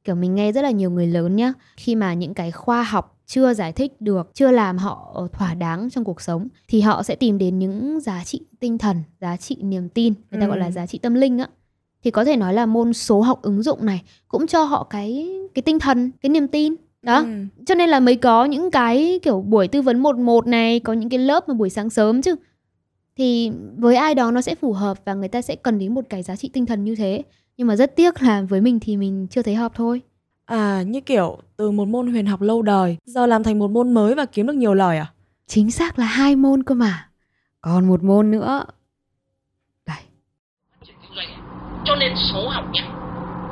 Kiểu 0.05 0.15
mình 0.15 0.35
nghe 0.35 0.53
rất 0.53 0.63
là 0.63 0.71
nhiều 0.71 0.91
người 0.91 1.07
lớn 1.07 1.37
nhá, 1.37 1.53
khi 1.77 1.95
mà 1.95 2.15
những 2.15 2.35
cái 2.35 2.51
khoa 2.51 2.83
học 2.83 3.19
chưa 3.27 3.55
giải 3.55 3.73
thích 3.73 4.01
được, 4.01 4.31
chưa 4.35 4.51
làm 4.51 4.79
họ 4.79 5.27
thỏa 5.33 5.55
đáng 5.55 5.91
trong 5.91 6.05
cuộc 6.05 6.21
sống 6.21 6.49
thì 6.69 6.81
họ 6.81 7.03
sẽ 7.03 7.15
tìm 7.15 7.39
đến 7.39 7.59
những 7.59 8.01
giá 8.01 8.25
trị 8.25 8.41
tinh 8.61 8.79
thần, 8.79 8.97
giá 9.21 9.37
trị 9.37 9.57
niềm 9.63 9.89
tin, 9.89 10.15
người 10.31 10.41
ta 10.41 10.47
ừ. 10.47 10.49
gọi 10.49 10.59
là 10.59 10.67
ừ. 10.67 10.73
giá 10.73 10.87
trị 10.87 10.99
tâm 10.99 11.15
linh 11.15 11.39
á. 11.39 11.49
Thì 12.05 12.11
có 12.11 12.25
thể 12.25 12.37
nói 12.37 12.55
là 12.55 12.67
môn 12.67 12.93
số 12.93 13.21
học 13.21 13.43
ứng 13.43 13.63
dụng 13.63 13.87
này 13.87 14.03
cũng 14.29 14.47
cho 14.47 14.65
họ 14.65 14.87
cái 14.91 15.29
cái 15.55 15.63
tinh 15.63 15.79
thần, 15.79 16.11
cái 16.23 16.31
niềm 16.31 16.49
tin 16.49 16.75
đó 17.03 17.19
ừ. 17.19 17.27
cho 17.67 17.75
nên 17.75 17.89
là 17.89 18.01
mới 18.01 18.17
có 18.17 18.45
những 18.45 18.71
cái 18.71 19.21
kiểu 19.23 19.41
buổi 19.41 19.69
tư 19.69 19.83
vấn 19.83 19.99
một 19.99 20.17
một 20.17 20.47
này 20.47 20.81
có 20.81 20.93
những 20.93 21.09
cái 21.09 21.19
lớp 21.19 21.49
mà 21.49 21.55
buổi 21.55 21.71
sáng 21.71 21.91
sớm 21.91 22.23
chứ 22.23 22.35
thì 23.19 23.53
với 23.77 23.97
ai 23.97 24.15
đó 24.15 24.31
nó 24.31 24.41
sẽ 24.41 24.55
phù 24.55 24.73
hợp 24.73 24.99
và 25.05 25.15
người 25.15 25.29
ta 25.29 25.43
sẽ 25.43 25.57
cần 25.57 25.79
đến 25.79 25.95
một 25.95 26.05
cái 26.09 26.23
giá 26.23 26.37
trị 26.37 26.51
tinh 26.53 26.67
thần 26.67 26.85
như 26.85 26.95
thế. 26.95 27.23
Nhưng 27.57 27.67
mà 27.67 27.77
rất 27.77 27.97
tiếc 27.97 28.23
là 28.23 28.43
với 28.43 28.61
mình 28.61 28.81
thì 28.81 28.97
mình 28.97 29.27
chưa 29.31 29.43
thấy 29.43 29.55
hợp 29.55 29.73
thôi. 29.75 30.01
À 30.45 30.83
như 30.83 31.01
kiểu 31.01 31.39
từ 31.57 31.71
một 31.71 31.89
môn 31.89 32.13
huyền 32.13 32.27
học 32.27 32.41
lâu 32.41 32.63
đời 32.63 32.97
giờ 33.05 33.27
làm 33.27 33.43
thành 33.43 33.59
một 33.59 33.71
môn 33.71 33.95
mới 33.95 34.15
và 34.15 34.25
kiếm 34.25 34.47
được 34.47 34.53
nhiều 34.53 34.75
lời 34.75 34.99
à? 34.99 35.13
Chính 35.47 35.71
xác 35.71 35.99
là 35.99 36.05
hai 36.05 36.37
môn 36.37 36.63
cơ 36.63 36.75
mà. 36.75 37.09
Còn 37.61 37.89
một 37.89 38.03
môn 38.03 38.31
nữa. 38.31 38.65
Đây. 39.87 39.99
Cho 41.85 41.95
nên 41.95 42.13
số 42.33 42.49
học 42.49 42.65
nhé 42.73 42.83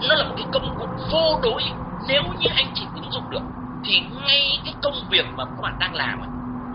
nó 0.09 0.15
là 0.15 0.29
một 0.29 0.35
cái 0.37 0.47
công 0.53 0.77
cụ 0.79 0.87
vô 1.13 1.41
đối. 1.43 1.63
Nếu 2.09 2.23
như 2.41 2.49
anh 2.55 2.73
chỉ 2.75 2.83
ứng 2.95 3.13
dụng 3.13 3.31
được 3.31 3.43
thì 3.85 3.95
ngay 4.27 4.61
cái 4.65 4.75
công 4.83 4.95
việc 5.11 5.25
mà 5.37 5.45
các 5.45 5.61
bạn 5.63 5.77
đang 5.81 5.95
làm 5.95 6.21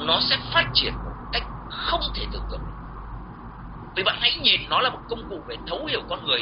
nó 0.08 0.20
sẽ 0.30 0.36
phát 0.54 0.72
triển 0.74 0.94
một 0.94 1.12
cách 1.34 1.44
không 1.70 2.02
thể 2.16 2.26
tưởng 2.34 2.44
tượng 2.52 2.62
vì 3.96 4.04
bạn 4.04 4.16
hãy 4.20 4.32
nhìn 4.44 4.60
nó 4.70 4.82
là 4.82 4.90
một 4.90 5.00
công 5.10 5.30
cụ 5.30 5.38
để 5.50 5.56
thấu 5.68 5.86
hiểu 5.86 6.02
con 6.10 6.26
người 6.26 6.40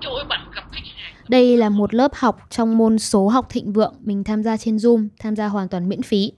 Trời 0.00 0.12
ơi, 0.14 0.24
bạn 0.28 0.40
gặp 0.54 0.62
khách 0.72 0.82
hàng 0.84 1.10
đây 1.30 1.56
là 1.56 1.68
một 1.68 1.94
lớp 1.94 2.14
học 2.14 2.40
trong 2.50 2.78
môn 2.78 2.98
số 2.98 3.28
học 3.28 3.46
thịnh 3.50 3.72
vượng 3.72 3.94
mình 4.00 4.24
tham 4.24 4.42
gia 4.42 4.56
trên 4.56 4.76
Zoom, 4.76 5.08
tham 5.18 5.36
gia 5.36 5.46
hoàn 5.46 5.68
toàn 5.68 5.88
miễn 5.88 6.02
phí. 6.02 6.32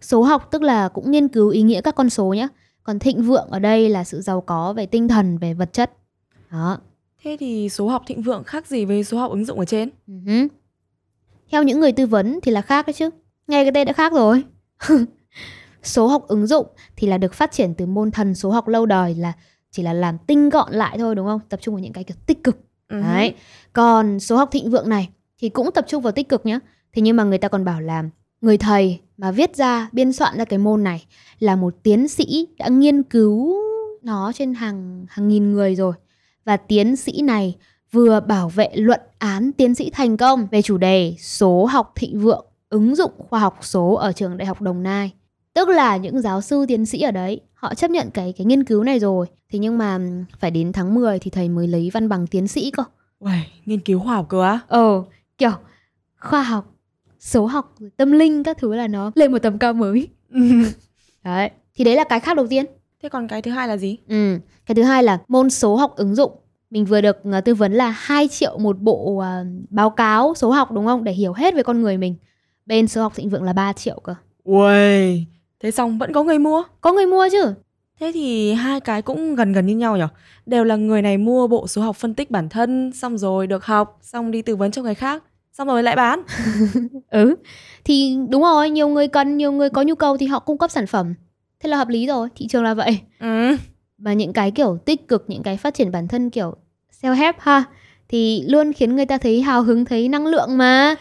Số 0.00 0.22
học 0.22 0.48
tức 0.50 0.62
là 0.62 0.88
cũng 0.88 1.10
nghiên 1.10 1.28
cứu 1.28 1.48
ý 1.48 1.62
nghĩa 1.62 1.80
các 1.80 1.94
con 1.94 2.10
số 2.10 2.24
nhé. 2.34 2.48
Còn 2.82 2.98
thịnh 2.98 3.22
vượng 3.22 3.48
ở 3.50 3.58
đây 3.58 3.88
là 3.88 4.04
sự 4.04 4.20
giàu 4.20 4.40
có 4.40 4.72
về 4.72 4.86
tinh 4.86 5.08
thần, 5.08 5.38
về 5.38 5.54
vật 5.54 5.72
chất. 5.72 5.92
Đó. 6.50 6.78
Thế 7.22 7.36
thì 7.40 7.68
số 7.68 7.88
học 7.88 8.02
thịnh 8.06 8.22
vượng 8.22 8.44
khác 8.44 8.66
gì 8.66 8.84
với 8.84 9.04
số 9.04 9.18
học 9.18 9.30
ứng 9.30 9.44
dụng 9.44 9.58
ở 9.58 9.64
trên? 9.64 9.90
Uh-huh. 10.08 10.48
Theo 11.50 11.62
những 11.62 11.80
người 11.80 11.92
tư 11.92 12.06
vấn 12.06 12.40
thì 12.42 12.52
là 12.52 12.62
khác 12.62 12.86
đấy 12.86 12.92
chứ. 12.94 13.10
Nghe 13.46 13.64
cái 13.64 13.72
tên 13.74 13.86
đã 13.86 13.92
khác 13.92 14.12
rồi. 14.12 14.44
số 15.82 16.06
học 16.06 16.28
ứng 16.28 16.46
dụng 16.46 16.66
thì 16.96 17.08
là 17.08 17.18
được 17.18 17.34
phát 17.34 17.52
triển 17.52 17.74
từ 17.74 17.86
môn 17.86 18.10
thần 18.10 18.34
số 18.34 18.50
học 18.50 18.68
lâu 18.68 18.86
đời 18.86 19.14
là 19.14 19.32
chỉ 19.70 19.82
là 19.82 19.92
làm 19.92 20.18
tinh 20.18 20.48
gọn 20.48 20.72
lại 20.72 20.98
thôi 20.98 21.14
đúng 21.14 21.26
không? 21.26 21.40
Tập 21.48 21.60
trung 21.62 21.74
vào 21.74 21.82
những 21.82 21.92
cái 21.92 22.04
kiểu 22.04 22.16
tích 22.26 22.44
cực. 22.44 22.58
Uh-huh. 22.88 23.02
Đấy. 23.02 23.34
Còn 23.72 24.20
số 24.20 24.36
học 24.36 24.48
thịnh 24.52 24.70
vượng 24.70 24.88
này 24.88 25.08
thì 25.38 25.48
cũng 25.48 25.70
tập 25.74 25.84
trung 25.88 26.02
vào 26.02 26.12
tích 26.12 26.28
cực 26.28 26.46
nhá. 26.46 26.58
Thế 26.92 27.02
nhưng 27.02 27.16
mà 27.16 27.24
người 27.24 27.38
ta 27.38 27.48
còn 27.48 27.64
bảo 27.64 27.80
là 27.80 28.04
người 28.40 28.58
thầy 28.58 29.00
mà 29.16 29.30
viết 29.30 29.56
ra, 29.56 29.88
biên 29.92 30.12
soạn 30.12 30.38
ra 30.38 30.44
cái 30.44 30.58
môn 30.58 30.84
này 30.84 31.06
là 31.38 31.56
một 31.56 31.74
tiến 31.82 32.08
sĩ 32.08 32.48
đã 32.58 32.68
nghiên 32.68 33.02
cứu 33.02 33.54
nó 34.02 34.32
trên 34.34 34.54
hàng 34.54 35.06
hàng 35.08 35.28
nghìn 35.28 35.52
người 35.52 35.74
rồi. 35.74 35.94
Và 36.44 36.56
tiến 36.56 36.96
sĩ 36.96 37.22
này 37.22 37.56
vừa 37.92 38.20
bảo 38.20 38.48
vệ 38.48 38.68
luận 38.74 39.00
án 39.18 39.52
tiến 39.52 39.74
sĩ 39.74 39.90
thành 39.90 40.16
công 40.16 40.46
về 40.50 40.62
chủ 40.62 40.78
đề 40.78 41.14
số 41.18 41.64
học 41.64 41.92
thịnh 41.94 42.20
vượng 42.20 42.44
ứng 42.68 42.94
dụng 42.94 43.12
khoa 43.28 43.40
học 43.40 43.58
số 43.60 43.94
ở 43.94 44.12
trường 44.12 44.36
Đại 44.36 44.46
học 44.46 44.62
Đồng 44.62 44.82
Nai. 44.82 45.12
Tức 45.54 45.68
là 45.68 45.96
những 45.96 46.20
giáo 46.20 46.40
sư 46.40 46.64
tiến 46.68 46.86
sĩ 46.86 47.00
ở 47.00 47.10
đấy, 47.10 47.40
họ 47.58 47.74
chấp 47.74 47.90
nhận 47.90 48.10
cái 48.10 48.34
cái 48.36 48.44
nghiên 48.44 48.64
cứu 48.64 48.84
này 48.84 48.98
rồi. 48.98 49.26
Thế 49.52 49.58
nhưng 49.58 49.78
mà 49.78 49.98
phải 50.38 50.50
đến 50.50 50.72
tháng 50.72 50.94
10 50.94 51.18
thì 51.18 51.30
thầy 51.30 51.48
mới 51.48 51.66
lấy 51.66 51.90
văn 51.94 52.08
bằng 52.08 52.26
tiến 52.26 52.48
sĩ 52.48 52.70
cơ. 52.70 52.82
Uầy, 53.18 53.40
nghiên 53.66 53.80
cứu 53.80 54.00
khoa 54.00 54.14
học 54.14 54.26
cơ 54.28 54.42
á? 54.42 54.60
Ờ, 54.68 55.02
kiểu 55.38 55.52
khoa 56.18 56.42
học, 56.42 56.74
số 57.20 57.46
học, 57.46 57.74
tâm 57.96 58.12
linh 58.12 58.42
các 58.42 58.58
thứ 58.58 58.74
là 58.74 58.88
nó 58.88 59.10
lên 59.14 59.32
một 59.32 59.38
tầm 59.38 59.58
cao 59.58 59.72
mới. 59.72 60.08
đấy, 61.24 61.50
thì 61.74 61.84
đấy 61.84 61.96
là 61.96 62.04
cái 62.04 62.20
khác 62.20 62.36
đầu 62.36 62.46
tiên. 62.46 62.64
Thế 63.02 63.08
còn 63.08 63.28
cái 63.28 63.42
thứ 63.42 63.50
hai 63.50 63.68
là 63.68 63.76
gì? 63.76 63.96
Ừ, 64.08 64.38
cái 64.66 64.74
thứ 64.74 64.82
hai 64.82 65.02
là 65.02 65.18
môn 65.28 65.50
số 65.50 65.76
học 65.76 65.96
ứng 65.96 66.14
dụng 66.14 66.32
mình 66.70 66.84
vừa 66.84 67.00
được 67.00 67.16
uh, 67.38 67.44
tư 67.44 67.54
vấn 67.54 67.72
là 67.72 67.90
2 67.90 68.28
triệu 68.28 68.58
một 68.58 68.78
bộ 68.80 69.12
uh, 69.12 69.24
báo 69.70 69.90
cáo 69.90 70.34
số 70.34 70.50
học 70.50 70.72
đúng 70.72 70.86
không 70.86 71.04
để 71.04 71.12
hiểu 71.12 71.32
hết 71.32 71.54
về 71.54 71.62
con 71.62 71.82
người 71.82 71.98
mình 71.98 72.14
bên 72.66 72.88
số 72.88 73.02
học 73.02 73.12
thịnh 73.16 73.28
vượng 73.28 73.42
là 73.42 73.52
3 73.52 73.72
triệu 73.72 74.00
cơ 74.00 74.14
Uầy, 74.44 75.26
thế 75.60 75.70
xong 75.70 75.98
vẫn 75.98 76.12
có 76.12 76.22
người 76.22 76.38
mua? 76.38 76.62
Có 76.80 76.92
người 76.92 77.06
mua 77.06 77.28
chứ. 77.32 77.54
Thế 78.00 78.10
thì 78.14 78.52
hai 78.52 78.80
cái 78.80 79.02
cũng 79.02 79.34
gần 79.34 79.52
gần 79.52 79.66
như 79.66 79.76
nhau 79.76 79.96
nhỉ 79.96 80.04
đều 80.46 80.64
là 80.64 80.76
người 80.76 81.02
này 81.02 81.18
mua 81.18 81.46
bộ 81.46 81.66
số 81.66 81.82
học 81.82 81.96
phân 81.96 82.14
tích 82.14 82.30
bản 82.30 82.48
thân 82.48 82.92
xong 82.92 83.18
rồi 83.18 83.46
được 83.46 83.64
học 83.64 83.98
xong 84.02 84.30
đi 84.30 84.42
tư 84.42 84.56
vấn 84.56 84.70
cho 84.70 84.82
người 84.82 84.94
khác 84.94 85.22
xong 85.52 85.68
rồi 85.68 85.82
lại 85.82 85.96
bán. 85.96 86.22
Ừ 87.10 87.36
thì 87.84 88.16
đúng 88.28 88.42
rồi 88.42 88.70
nhiều 88.70 88.88
người 88.88 89.08
cần 89.08 89.36
nhiều 89.36 89.52
người 89.52 89.70
có 89.70 89.82
nhu 89.82 89.94
cầu 89.94 90.16
thì 90.16 90.26
họ 90.26 90.38
cung 90.38 90.58
cấp 90.58 90.70
sản 90.70 90.86
phẩm. 90.86 91.14
Thế 91.60 91.68
là 91.70 91.76
hợp 91.76 91.88
lý 91.88 92.06
rồi 92.06 92.28
thị 92.36 92.46
trường 92.48 92.64
là 92.64 92.74
vậy. 92.74 93.00
Ừ. 93.20 93.56
Và 93.98 94.12
những 94.12 94.32
cái 94.32 94.50
kiểu 94.50 94.78
tích 94.84 95.08
cực 95.08 95.24
những 95.28 95.42
cái 95.42 95.56
phát 95.56 95.74
triển 95.74 95.92
bản 95.92 96.08
thân 96.08 96.30
kiểu 96.30 96.54
self 97.02 97.14
help 97.14 97.36
ha 97.38 97.64
thì 98.08 98.44
luôn 98.48 98.72
khiến 98.72 98.96
người 98.96 99.06
ta 99.06 99.18
thấy 99.18 99.42
hào 99.42 99.62
hứng 99.62 99.84
thấy 99.84 100.08
năng 100.08 100.26
lượng 100.26 100.58
mà 100.58 100.94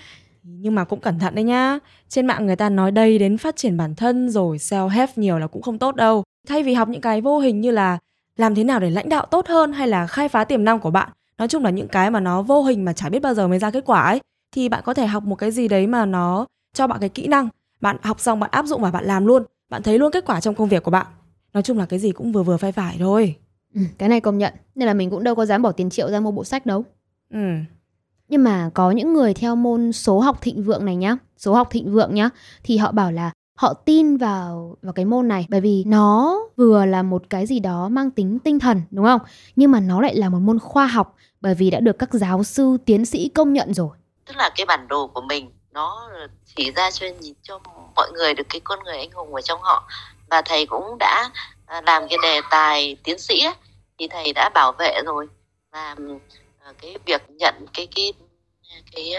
Nhưng 0.49 0.75
mà 0.75 0.83
cũng 0.83 0.99
cẩn 0.99 1.19
thận 1.19 1.35
đấy 1.35 1.43
nhá. 1.43 1.79
Trên 2.09 2.25
mạng 2.25 2.45
người 2.45 2.55
ta 2.55 2.69
nói 2.69 2.91
đây 2.91 3.19
đến 3.19 3.37
phát 3.37 3.55
triển 3.55 3.77
bản 3.77 3.95
thân 3.95 4.29
rồi 4.29 4.57
self-help 4.57 5.07
nhiều 5.15 5.39
là 5.39 5.47
cũng 5.47 5.61
không 5.61 5.79
tốt 5.79 5.95
đâu. 5.95 6.23
Thay 6.47 6.63
vì 6.63 6.73
học 6.73 6.89
những 6.89 7.01
cái 7.01 7.21
vô 7.21 7.39
hình 7.39 7.61
như 7.61 7.71
là 7.71 7.97
làm 8.37 8.55
thế 8.55 8.63
nào 8.63 8.79
để 8.79 8.89
lãnh 8.89 9.09
đạo 9.09 9.25
tốt 9.25 9.47
hơn 9.47 9.73
hay 9.73 9.87
là 9.87 10.07
khai 10.07 10.29
phá 10.29 10.43
tiềm 10.43 10.63
năng 10.63 10.79
của 10.79 10.91
bạn, 10.91 11.09
nói 11.37 11.47
chung 11.47 11.63
là 11.63 11.69
những 11.69 11.87
cái 11.87 12.11
mà 12.11 12.19
nó 12.19 12.41
vô 12.41 12.63
hình 12.63 12.85
mà 12.85 12.93
chả 12.93 13.09
biết 13.09 13.21
bao 13.21 13.33
giờ 13.33 13.47
mới 13.47 13.59
ra 13.59 13.71
kết 13.71 13.83
quả 13.85 14.01
ấy, 14.01 14.19
thì 14.51 14.69
bạn 14.69 14.81
có 14.85 14.93
thể 14.93 15.05
học 15.05 15.23
một 15.23 15.35
cái 15.35 15.51
gì 15.51 15.67
đấy 15.67 15.87
mà 15.87 16.05
nó 16.05 16.45
cho 16.73 16.87
bạn 16.87 16.99
cái 16.99 17.09
kỹ 17.09 17.27
năng. 17.27 17.49
Bạn 17.81 17.97
học 18.01 18.19
xong 18.19 18.39
bạn 18.39 18.49
áp 18.51 18.65
dụng 18.65 18.81
và 18.81 18.91
bạn 18.91 19.05
làm 19.05 19.25
luôn, 19.25 19.43
bạn 19.69 19.83
thấy 19.83 19.99
luôn 19.99 20.11
kết 20.11 20.25
quả 20.25 20.41
trong 20.41 20.55
công 20.55 20.67
việc 20.67 20.83
của 20.83 20.91
bạn. 20.91 21.05
Nói 21.53 21.63
chung 21.63 21.77
là 21.77 21.85
cái 21.85 21.99
gì 21.99 22.11
cũng 22.11 22.31
vừa 22.31 22.43
vừa 22.43 22.57
phải 22.57 22.71
phải 22.71 22.95
thôi. 22.99 23.35
Ừ, 23.75 23.81
cái 23.97 24.09
này 24.09 24.21
công 24.21 24.37
nhận, 24.37 24.53
nên 24.75 24.87
là 24.87 24.93
mình 24.93 25.09
cũng 25.09 25.23
đâu 25.23 25.35
có 25.35 25.45
dám 25.45 25.61
bỏ 25.61 25.71
tiền 25.71 25.89
triệu 25.89 26.09
ra 26.11 26.19
mua 26.19 26.31
bộ 26.31 26.43
sách 26.43 26.65
đâu. 26.65 26.83
Ừ. 27.33 27.39
Nhưng 28.27 28.43
mà 28.43 28.69
có 28.73 28.91
những 28.91 29.13
người 29.13 29.33
theo 29.33 29.55
môn 29.55 29.91
số 29.91 30.19
học 30.19 30.41
thịnh 30.41 30.63
vượng 30.63 30.85
này 30.85 30.95
nhá, 30.95 31.17
số 31.37 31.53
học 31.53 31.67
thịnh 31.71 31.91
vượng 31.91 32.15
nhá, 32.15 32.29
thì 32.63 32.77
họ 32.77 32.91
bảo 32.91 33.11
là 33.11 33.31
họ 33.55 33.73
tin 33.73 34.17
vào 34.17 34.75
vào 34.81 34.93
cái 34.93 35.05
môn 35.05 35.27
này. 35.27 35.45
Bởi 35.49 35.61
vì 35.61 35.83
nó 35.87 36.39
vừa 36.57 36.85
là 36.85 37.03
một 37.03 37.23
cái 37.29 37.45
gì 37.45 37.59
đó 37.59 37.89
mang 37.89 38.11
tính 38.11 38.39
tinh 38.39 38.59
thần 38.59 38.81
đúng 38.91 39.05
không? 39.05 39.21
Nhưng 39.55 39.71
mà 39.71 39.79
nó 39.79 40.01
lại 40.01 40.15
là 40.15 40.29
một 40.29 40.39
môn 40.39 40.59
khoa 40.59 40.87
học 40.87 41.15
bởi 41.41 41.55
vì 41.55 41.69
đã 41.69 41.79
được 41.79 41.99
các 41.99 42.13
giáo 42.13 42.43
sư 42.43 42.77
tiến 42.85 43.05
sĩ 43.05 43.29
công 43.29 43.53
nhận 43.53 43.73
rồi. 43.73 43.89
Tức 44.25 44.37
là 44.37 44.49
cái 44.55 44.65
bản 44.65 44.87
đồ 44.87 45.07
của 45.07 45.21
mình 45.21 45.51
nó 45.71 46.09
chỉ 46.55 46.71
ra 46.71 46.91
cho 46.91 47.07
nhìn 47.19 47.33
cho 47.43 47.59
mọi 47.95 48.11
người 48.11 48.33
được 48.33 48.49
cái 48.49 48.61
con 48.63 48.79
người 48.83 48.97
anh 48.97 49.11
hùng 49.11 49.35
ở 49.35 49.41
trong 49.41 49.59
họ. 49.61 49.87
Và 50.29 50.41
thầy 50.41 50.65
cũng 50.65 50.97
đã 50.99 51.29
à, 51.65 51.81
làm 51.85 52.03
cái 52.09 52.17
đề 52.23 52.41
tài 52.51 52.97
tiến 53.03 53.19
sĩ 53.19 53.41
ấy, 53.43 53.53
thì 53.99 54.07
thầy 54.07 54.33
đã 54.33 54.49
bảo 54.53 54.71
vệ 54.71 55.01
rồi. 55.05 55.27
Và 55.71 55.95
cái 56.81 56.97
việc 57.05 57.21
nhận 57.29 57.55
cái 57.73 57.87
cái 57.95 58.13
cái 58.69 58.81
cái, 58.91 59.13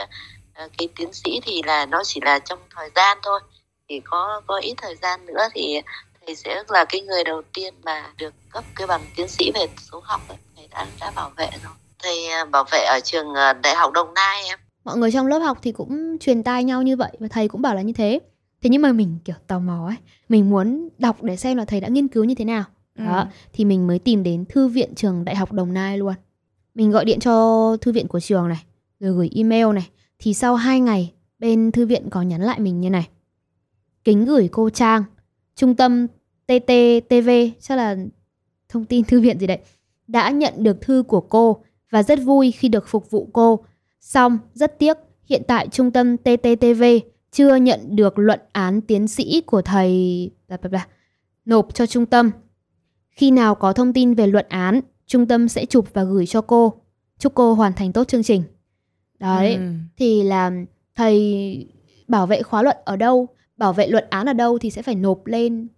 à, 0.55 0.69
cái 0.79 0.89
tiến 0.97 1.13
sĩ 1.13 1.41
thì 1.43 1.63
là 1.67 1.87
nó 1.87 2.05
chỉ 2.05 2.21
là 2.25 2.39
trong 2.39 2.59
thời 2.77 2.91
gian 2.97 3.19
thôi. 3.23 3.41
Thì 3.89 4.01
có 4.05 4.41
có 4.47 4.59
ít 4.59 4.75
thời 4.77 4.97
gian 5.03 5.27
nữa 5.27 5.49
thì 5.55 5.81
thầy 6.27 6.37
sẽ 6.37 6.63
là 6.69 6.85
cái 6.85 7.01
người 7.01 7.25
đầu 7.25 7.43
tiên 7.55 7.75
mà 7.85 8.13
được 8.19 8.35
cấp 8.51 8.65
cái 8.77 8.87
bằng 8.87 9.01
tiến 9.17 9.29
sĩ 9.29 9.51
về 9.55 9.67
số 9.91 10.01
học 10.05 10.21
ấy. 10.29 10.39
thầy 10.57 10.69
đã 10.69 10.87
đã 11.01 11.11
bảo 11.17 11.31
vệ 11.37 11.51
rồi. 11.65 11.73
Thầy 12.03 12.27
à, 12.27 12.45
bảo 12.45 12.65
vệ 12.73 12.79
ở 12.79 13.01
trường 13.05 13.35
à, 13.35 13.53
đại 13.53 13.75
học 13.75 13.93
đồng 13.93 14.15
nai 14.15 14.45
em. 14.45 14.59
Mọi 14.85 14.97
người 14.97 15.13
trong 15.13 15.27
lớp 15.27 15.39
học 15.39 15.59
thì 15.63 15.73
cũng 15.73 16.19
truyền 16.19 16.43
tai 16.43 16.65
nhau 16.65 16.83
như 16.83 16.97
vậy 16.97 17.11
và 17.21 17.29
thầy 17.31 17.49
cũng 17.49 17.63
bảo 17.63 17.75
là 17.75 17.83
như 17.83 17.93
thế. 17.93 18.21
Thế 18.63 18.71
nhưng 18.71 18.83
mà 18.83 18.93
mình 18.93 19.19
kiểu 19.25 19.37
tò 19.47 19.59
mò 19.59 19.87
ấy 19.89 19.97
mình 20.29 20.51
muốn 20.51 20.89
đọc 20.99 21.23
để 21.23 21.37
xem 21.37 21.57
là 21.57 21.65
thầy 21.65 21.81
đã 21.81 21.89
nghiên 21.89 22.09
cứu 22.09 22.25
như 22.25 22.35
thế 22.35 22.45
nào. 22.45 22.65
Ừ. 22.99 23.05
đó 23.05 23.27
thì 23.53 23.65
mình 23.65 23.87
mới 23.87 23.99
tìm 23.99 24.23
đến 24.23 24.45
thư 24.49 24.69
viện 24.69 24.95
trường 24.95 25.25
đại 25.25 25.37
học 25.37 25.53
đồng 25.53 25.73
nai 25.73 25.99
luôn 25.99 26.15
mình 26.79 26.91
gọi 26.91 27.05
điện 27.05 27.21
cho 27.21 27.77
thư 27.81 27.93
viện 27.93 28.09
của 28.09 28.21
trường 28.21 28.49
này 28.49 28.65
rồi 29.01 29.13
gửi 29.13 29.31
email 29.35 29.73
này 29.75 29.89
thì 30.19 30.35
sau 30.35 30.57
2 30.57 30.81
ngày 30.81 31.13
bên 31.39 31.73
thư 31.73 31.87
viện 31.87 32.11
có 32.11 32.23
nhắn 32.23 32.43
lại 32.43 32.61
mình 32.61 32.81
như 32.81 32.91
này 32.91 33.09
kính 34.05 34.25
gửi 34.25 34.49
cô 34.53 34.71
Trang, 34.71 35.05
trung 35.55 35.75
tâm 35.75 36.07
TTTV, 36.47 37.31
chắc 37.61 37.77
là 37.77 37.97
thông 38.69 38.85
tin 38.85 39.05
thư 39.05 39.21
viện 39.21 39.39
gì 39.39 39.47
đấy, 39.47 39.59
đã 40.07 40.31
nhận 40.31 40.55
được 40.57 40.81
thư 40.81 41.03
của 41.09 41.21
cô 41.21 41.65
và 41.91 42.03
rất 42.03 42.19
vui 42.25 42.51
khi 42.51 42.69
được 42.69 42.89
phục 42.89 43.11
vụ 43.11 43.29
cô. 43.33 43.65
Xong, 44.01 44.39
rất 44.55 44.79
tiếc, 44.79 44.97
hiện 45.25 45.43
tại 45.49 45.69
trung 45.69 45.91
tâm 45.91 46.17
TTTV 46.17 46.83
chưa 47.31 47.57
nhận 47.57 47.81
được 47.97 48.19
luận 48.19 48.41
án 48.53 48.81
tiến 48.81 49.09
sĩ 49.09 49.41
của 49.47 49.63
thầy 49.63 50.31
bla 50.49 50.57
bla 50.57 50.69
bla, 50.71 50.87
nộp 51.45 51.75
cho 51.75 51.87
trung 51.87 52.07
tâm. 52.07 52.31
Khi 53.11 53.31
nào 53.31 53.55
có 53.55 53.73
thông 53.73 53.93
tin 53.93 54.15
về 54.15 54.27
luận 54.27 54.47
án, 54.49 54.81
trung 55.09 55.27
tâm 55.27 55.49
sẽ 55.49 55.67
chụp 55.67 55.87
và 55.93 56.05
gửi 56.05 56.27
cho 56.27 56.41
cô. 56.41 56.75
Chúc 57.19 57.35
cô 57.35 57.55
hoàn 57.55 57.73
thành 57.73 57.93
tốt 57.93 58.09
chương 58.09 58.23
trình. 58.23 58.43
Đấy, 59.19 59.55
ừ. 59.55 59.61
thì 59.97 60.23
là 60.23 60.53
thầy 60.95 61.67
bảo 62.09 62.27
vệ 62.27 62.43
khóa 62.43 62.63
luận 62.63 62.77
ở 62.85 62.97
đâu 62.97 63.29
bảo 63.57 63.73
vệ 63.73 63.87
luận 63.87 64.05
án 64.11 64.27
ở 64.27 64.33
đâu 64.33 64.59
thì 64.59 64.71
sẽ 64.71 64.83
phải 64.83 64.95
nộp 64.95 65.27
lên 65.27 65.69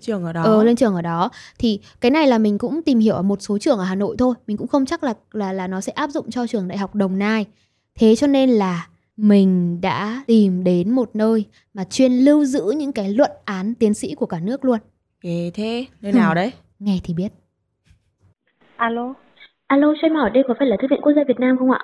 trường 0.00 0.24
ở 0.24 0.32
đó. 0.32 0.42
Ờ 0.42 0.64
lên 0.64 0.76
trường 0.76 0.94
ở 0.94 1.02
đó. 1.02 1.30
Thì 1.58 1.80
cái 2.00 2.10
này 2.10 2.26
là 2.26 2.38
mình 2.38 2.58
cũng 2.58 2.82
tìm 2.82 2.98
hiểu 2.98 3.14
ở 3.14 3.22
một 3.22 3.42
số 3.42 3.58
trường 3.58 3.78
ở 3.78 3.84
Hà 3.84 3.94
Nội 3.94 4.16
thôi. 4.18 4.34
Mình 4.46 4.56
cũng 4.56 4.68
không 4.68 4.86
chắc 4.86 5.04
là 5.04 5.14
là 5.32 5.52
là 5.52 5.66
nó 5.66 5.80
sẽ 5.80 5.92
áp 5.92 6.10
dụng 6.10 6.30
cho 6.30 6.46
trường 6.46 6.68
đại 6.68 6.78
học 6.78 6.94
Đồng 6.94 7.18
Nai. 7.18 7.46
Thế 7.94 8.16
cho 8.16 8.26
nên 8.26 8.50
là 8.50 8.88
mình 9.16 9.80
đã 9.80 10.24
tìm 10.26 10.64
đến 10.64 10.90
một 10.90 11.10
nơi 11.14 11.44
mà 11.74 11.84
chuyên 11.84 12.12
lưu 12.12 12.44
giữ 12.44 12.74
những 12.76 12.92
cái 12.92 13.10
luận 13.10 13.30
án 13.44 13.74
tiến 13.74 13.94
sĩ 13.94 14.14
của 14.14 14.26
cả 14.26 14.40
nước 14.40 14.64
luôn. 14.64 14.78
Ghê 15.20 15.50
thế. 15.54 15.86
Nơi 16.00 16.12
nào 16.12 16.34
đấy? 16.34 16.52
Nghe 16.78 17.00
thì 17.04 17.14
biết 17.14 17.32
alo 18.76 19.14
alo 19.66 19.94
cho 20.00 20.06
em 20.06 20.14
hỏi 20.14 20.30
đây 20.30 20.44
có 20.48 20.54
phải 20.58 20.68
là 20.68 20.76
thư 20.80 20.88
viện 20.90 21.00
quốc 21.02 21.12
gia 21.12 21.24
Việt 21.28 21.40
Nam 21.40 21.58
không 21.58 21.70
ạ 21.70 21.80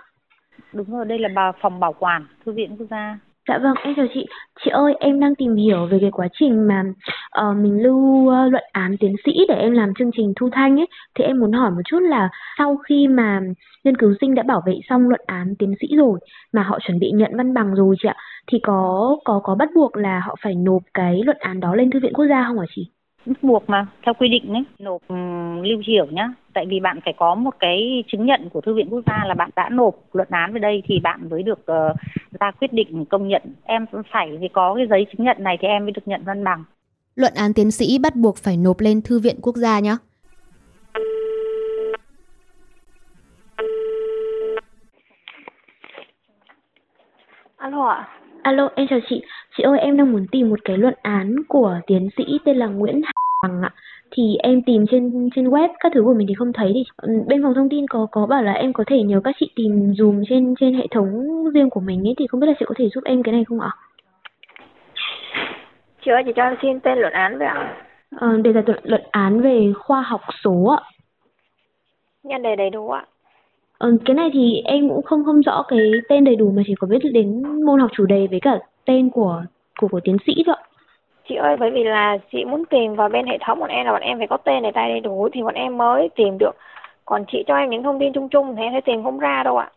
đúng 0.72 0.90
rồi 0.90 1.04
đây 1.04 1.18
là 1.18 1.28
bà 1.34 1.52
phòng 1.60 1.80
bảo 1.80 1.92
quản 1.92 2.26
thư 2.44 2.52
viện 2.52 2.76
quốc 2.78 2.86
gia 2.90 3.18
Dạ 3.48 3.58
vâng, 3.58 3.74
em 3.82 3.94
chào 3.96 4.06
chị. 4.14 4.26
Chị 4.64 4.70
ơi, 4.70 4.94
em 5.00 5.20
đang 5.20 5.34
tìm 5.34 5.56
hiểu 5.56 5.86
về 5.86 5.98
cái 6.00 6.10
quá 6.10 6.28
trình 6.32 6.68
mà 6.68 6.82
uh, 7.40 7.56
mình 7.56 7.82
lưu 7.82 7.96
uh, 7.96 8.52
luận 8.52 8.64
án 8.72 8.96
tiến 9.00 9.14
sĩ 9.24 9.32
để 9.48 9.54
em 9.54 9.72
làm 9.72 9.94
chương 9.98 10.10
trình 10.16 10.32
thu 10.36 10.48
thanh 10.52 10.80
ấy. 10.80 10.86
Thì 11.14 11.24
em 11.24 11.40
muốn 11.40 11.52
hỏi 11.52 11.70
một 11.70 11.80
chút 11.84 11.98
là 12.02 12.28
sau 12.58 12.76
khi 12.76 13.08
mà 13.08 13.40
nghiên 13.84 13.96
cứu 13.96 14.14
sinh 14.20 14.34
đã 14.34 14.42
bảo 14.42 14.62
vệ 14.66 14.80
xong 14.88 15.08
luận 15.08 15.20
án 15.26 15.54
tiến 15.58 15.74
sĩ 15.80 15.86
rồi 15.96 16.18
mà 16.52 16.62
họ 16.62 16.78
chuẩn 16.82 16.98
bị 16.98 17.10
nhận 17.14 17.36
văn 17.36 17.54
bằng 17.54 17.74
rồi 17.74 17.94
chị 18.02 18.08
ạ, 18.08 18.16
thì 18.46 18.58
có 18.62 19.16
có 19.24 19.40
có 19.44 19.54
bắt 19.54 19.68
buộc 19.74 19.96
là 19.96 20.20
họ 20.20 20.36
phải 20.42 20.54
nộp 20.54 20.82
cái 20.94 21.20
luận 21.24 21.36
án 21.40 21.60
đó 21.60 21.74
lên 21.74 21.90
thư 21.90 22.00
viện 22.00 22.12
quốc 22.14 22.26
gia 22.28 22.44
không 22.48 22.58
hả 22.58 22.66
chị? 22.74 22.88
Bắt 23.26 23.42
buộc 23.42 23.68
mà 23.68 23.86
theo 24.02 24.14
quy 24.14 24.28
định 24.28 24.52
ấy. 24.52 24.64
Nộp 24.78 25.02
um, 25.08 25.62
lưu 25.62 25.82
triểu 25.86 26.06
nhá. 26.06 26.28
Tại 26.52 26.66
vì 26.68 26.80
bạn 26.80 26.98
phải 27.04 27.14
có 27.16 27.34
một 27.34 27.54
cái 27.58 28.04
chứng 28.08 28.26
nhận 28.26 28.48
của 28.52 28.60
thư 28.60 28.74
viện 28.74 28.88
quốc 28.90 29.00
gia 29.06 29.24
là 29.26 29.34
bạn 29.34 29.50
đã 29.56 29.68
nộp 29.68 29.94
luận 30.12 30.28
án 30.30 30.52
về 30.52 30.60
đây 30.60 30.82
thì 30.86 31.00
bạn 31.00 31.30
mới 31.30 31.42
được 31.42 31.60
uh, 31.60 31.96
ra 32.40 32.50
quyết 32.50 32.72
định 32.72 33.04
công 33.04 33.28
nhận. 33.28 33.42
Em 33.64 33.86
phải 34.12 34.38
thì 34.40 34.48
có 34.52 34.74
cái 34.74 34.86
giấy 34.90 35.06
chứng 35.12 35.26
nhận 35.26 35.36
này 35.40 35.58
thì 35.60 35.68
em 35.68 35.84
mới 35.84 35.92
được 35.92 36.08
nhận 36.08 36.24
văn 36.24 36.44
bằng. 36.44 36.64
Luận 37.16 37.32
án 37.36 37.54
tiến 37.54 37.70
sĩ 37.70 37.98
bắt 37.98 38.16
buộc 38.16 38.36
phải 38.36 38.56
nộp 38.56 38.80
lên 38.80 39.02
thư 39.02 39.18
viện 39.18 39.36
quốc 39.42 39.56
gia 39.56 39.80
nhá. 39.80 39.96
Alo 47.56 47.88
ạ 47.88 48.08
alo 48.42 48.68
em 48.74 48.86
chào 48.90 48.98
chị 49.08 49.22
chị 49.56 49.62
ơi 49.62 49.78
em 49.78 49.96
đang 49.96 50.12
muốn 50.12 50.26
tìm 50.32 50.50
một 50.50 50.58
cái 50.64 50.78
luận 50.78 50.94
án 51.02 51.36
của 51.48 51.80
tiến 51.86 52.08
sĩ 52.16 52.24
tên 52.44 52.56
là 52.56 52.66
Nguyễn 52.66 53.00
Hằng 53.42 53.62
ạ 53.62 53.70
thì 54.10 54.36
em 54.42 54.62
tìm 54.62 54.86
trên 54.90 55.30
trên 55.34 55.48
web 55.48 55.68
các 55.80 55.92
thứ 55.94 56.02
của 56.04 56.14
mình 56.14 56.26
thì 56.28 56.34
không 56.34 56.52
thấy 56.52 56.70
thì 56.74 56.84
ừ, 56.96 57.12
bên 57.26 57.42
phòng 57.42 57.54
thông 57.54 57.68
tin 57.68 57.86
có 57.88 58.06
có 58.10 58.26
bảo 58.26 58.42
là 58.42 58.52
em 58.52 58.72
có 58.72 58.84
thể 58.86 59.02
nhờ 59.02 59.20
các 59.24 59.36
chị 59.40 59.50
tìm 59.56 59.94
dùm 59.98 60.22
trên 60.28 60.54
trên 60.60 60.74
hệ 60.74 60.86
thống 60.90 61.08
riêng 61.54 61.70
của 61.70 61.80
mình 61.80 62.08
ấy 62.08 62.14
thì 62.18 62.26
không 62.26 62.40
biết 62.40 62.46
là 62.46 62.54
chị 62.58 62.64
có 62.68 62.74
thể 62.78 62.88
giúp 62.94 63.04
em 63.04 63.22
cái 63.22 63.32
này 63.32 63.44
không 63.44 63.60
ạ? 63.60 63.70
Chị 66.04 66.10
ơi, 66.10 66.22
chị 66.26 66.32
cho 66.36 66.54
xin 66.62 66.80
tên 66.80 66.98
luận 66.98 67.12
án 67.12 67.38
về 67.38 67.46
ạ? 67.46 67.76
Ờ, 68.16 68.28
là 68.44 68.62
luận, 68.66 68.80
luận 68.82 69.02
án 69.10 69.40
về 69.40 69.72
khoa 69.78 70.02
học 70.02 70.20
số 70.44 70.64
ạ. 70.64 70.80
Nhân 72.22 72.42
đề 72.42 72.56
đầy 72.56 72.70
đủ 72.70 72.90
ạ. 72.90 73.06
Ờ, 73.82 73.90
cái 74.04 74.14
này 74.14 74.30
thì 74.32 74.62
em 74.64 74.88
cũng 74.88 75.02
không 75.02 75.24
không 75.24 75.40
rõ 75.40 75.62
cái 75.68 75.78
tên 76.08 76.24
đầy 76.24 76.36
đủ 76.36 76.50
mà 76.50 76.62
chỉ 76.66 76.74
có 76.80 76.86
biết 76.86 76.98
đến 77.12 77.42
môn 77.64 77.80
học 77.80 77.90
chủ 77.96 78.06
đề 78.06 78.26
với 78.30 78.40
cả 78.40 78.58
tên 78.84 79.10
của 79.10 79.42
của 79.80 79.88
của 79.88 80.00
tiến 80.04 80.16
sĩ 80.26 80.32
thôi 80.46 80.54
ạ. 80.58 80.66
Chị 81.28 81.34
ơi 81.34 81.56
bởi 81.60 81.70
vì 81.70 81.84
là 81.84 82.18
chị 82.32 82.44
muốn 82.44 82.64
tìm 82.70 82.94
vào 82.94 83.08
bên 83.08 83.26
hệ 83.26 83.38
thống 83.46 83.60
bọn 83.60 83.70
em 83.70 83.86
là 83.86 83.92
bọn 83.92 84.02
em 84.02 84.18
phải 84.18 84.26
có 84.26 84.36
tên 84.36 84.62
này 84.62 84.72
tay 84.74 84.88
đầy 84.88 85.00
đủ 85.00 85.28
thì 85.32 85.42
bọn 85.42 85.54
em 85.54 85.78
mới 85.78 86.08
tìm 86.16 86.38
được. 86.38 86.52
Còn 87.04 87.24
chị 87.32 87.44
cho 87.46 87.54
em 87.54 87.70
những 87.70 87.82
thông 87.82 87.98
tin 88.00 88.12
chung 88.12 88.28
chung 88.28 88.56
thì 88.56 88.62
em 88.62 88.72
sẽ 88.74 88.80
tìm 88.80 89.02
không 89.02 89.18
ra 89.18 89.42
đâu 89.44 89.56
ạ. 89.56 89.70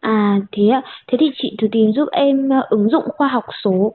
À 0.00 0.40
thế 0.52 0.68
ạ. 0.68 0.82
Thế 1.08 1.18
thì 1.20 1.26
chị 1.42 1.56
thử 1.60 1.68
tìm 1.72 1.92
giúp 1.92 2.08
em 2.12 2.48
ờ, 2.48 2.66
ứng 2.70 2.88
dụng 2.88 3.04
khoa 3.08 3.28
học 3.28 3.44
số. 3.64 3.92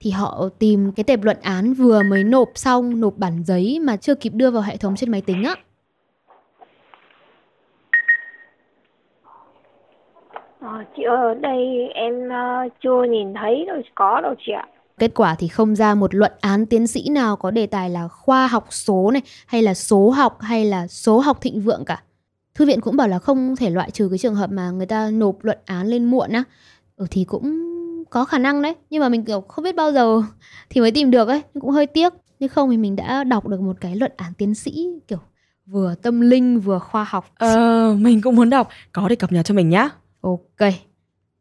Thì 0.00 0.10
họ 0.10 0.48
tìm 0.58 0.92
cái 0.96 1.04
tệp 1.04 1.22
luận 1.22 1.36
án 1.42 1.74
vừa 1.74 2.02
mới 2.02 2.24
nộp 2.24 2.48
xong 2.54 3.00
nộp 3.00 3.14
bản 3.16 3.44
giấy 3.44 3.78
mà 3.82 3.96
chưa 3.96 4.14
kịp 4.14 4.32
đưa 4.34 4.50
vào 4.50 4.62
hệ 4.62 4.76
thống 4.76 4.96
trên 4.96 5.10
máy 5.10 5.22
tính 5.26 5.42
á 5.44 5.54
À, 10.60 10.84
chị 10.96 11.02
ơi, 11.02 11.16
ở 11.16 11.34
đây 11.34 11.88
em 11.94 12.14
uh, 12.14 12.72
chưa 12.82 13.04
nhìn 13.10 13.34
thấy 13.34 13.64
đâu 13.66 13.82
có 13.94 14.20
đâu 14.20 14.34
chị 14.46 14.52
ạ. 14.52 14.66
Kết 14.98 15.10
quả 15.14 15.34
thì 15.38 15.48
không 15.48 15.76
ra 15.76 15.94
một 15.94 16.14
luận 16.14 16.32
án 16.40 16.66
tiến 16.66 16.86
sĩ 16.86 17.08
nào 17.10 17.36
có 17.36 17.50
đề 17.50 17.66
tài 17.66 17.90
là 17.90 18.08
khoa 18.08 18.46
học 18.46 18.66
số 18.70 19.10
này 19.10 19.22
hay 19.46 19.62
là 19.62 19.74
số 19.74 20.10
học 20.10 20.40
hay 20.40 20.64
là 20.64 20.86
số 20.86 21.18
học 21.18 21.38
thịnh 21.40 21.60
vượng 21.60 21.84
cả. 21.84 22.02
Thư 22.54 22.66
viện 22.66 22.80
cũng 22.80 22.96
bảo 22.96 23.08
là 23.08 23.18
không 23.18 23.56
thể 23.56 23.70
loại 23.70 23.90
trừ 23.90 24.08
cái 24.08 24.18
trường 24.18 24.34
hợp 24.34 24.50
mà 24.50 24.70
người 24.70 24.86
ta 24.86 25.10
nộp 25.10 25.44
luận 25.44 25.58
án 25.66 25.86
lên 25.86 26.04
muộn 26.04 26.30
á. 26.32 26.44
Ừ 26.96 27.06
thì 27.10 27.24
cũng 27.24 27.64
có 28.10 28.24
khả 28.24 28.38
năng 28.38 28.62
đấy, 28.62 28.74
nhưng 28.90 29.00
mà 29.00 29.08
mình 29.08 29.24
kiểu 29.24 29.40
không 29.40 29.64
biết 29.64 29.76
bao 29.76 29.92
giờ 29.92 30.22
thì 30.70 30.80
mới 30.80 30.90
tìm 30.90 31.10
được 31.10 31.28
ấy, 31.28 31.42
cũng 31.60 31.70
hơi 31.70 31.86
tiếc. 31.86 32.12
Nhưng 32.38 32.48
không 32.48 32.70
thì 32.70 32.76
mình 32.76 32.96
đã 32.96 33.24
đọc 33.24 33.48
được 33.48 33.60
một 33.60 33.76
cái 33.80 33.96
luận 33.96 34.12
án 34.16 34.32
tiến 34.38 34.54
sĩ 34.54 34.88
kiểu 35.08 35.18
vừa 35.66 35.94
tâm 36.02 36.20
linh 36.20 36.60
vừa 36.60 36.78
khoa 36.78 37.04
học. 37.04 37.24
Ờ, 37.38 37.94
mình 37.98 38.20
cũng 38.22 38.36
muốn 38.36 38.50
đọc, 38.50 38.68
có 38.92 39.08
để 39.08 39.16
cập 39.16 39.32
nhật 39.32 39.46
cho 39.46 39.54
mình 39.54 39.68
nhá. 39.68 39.88
Ok. 40.20 40.70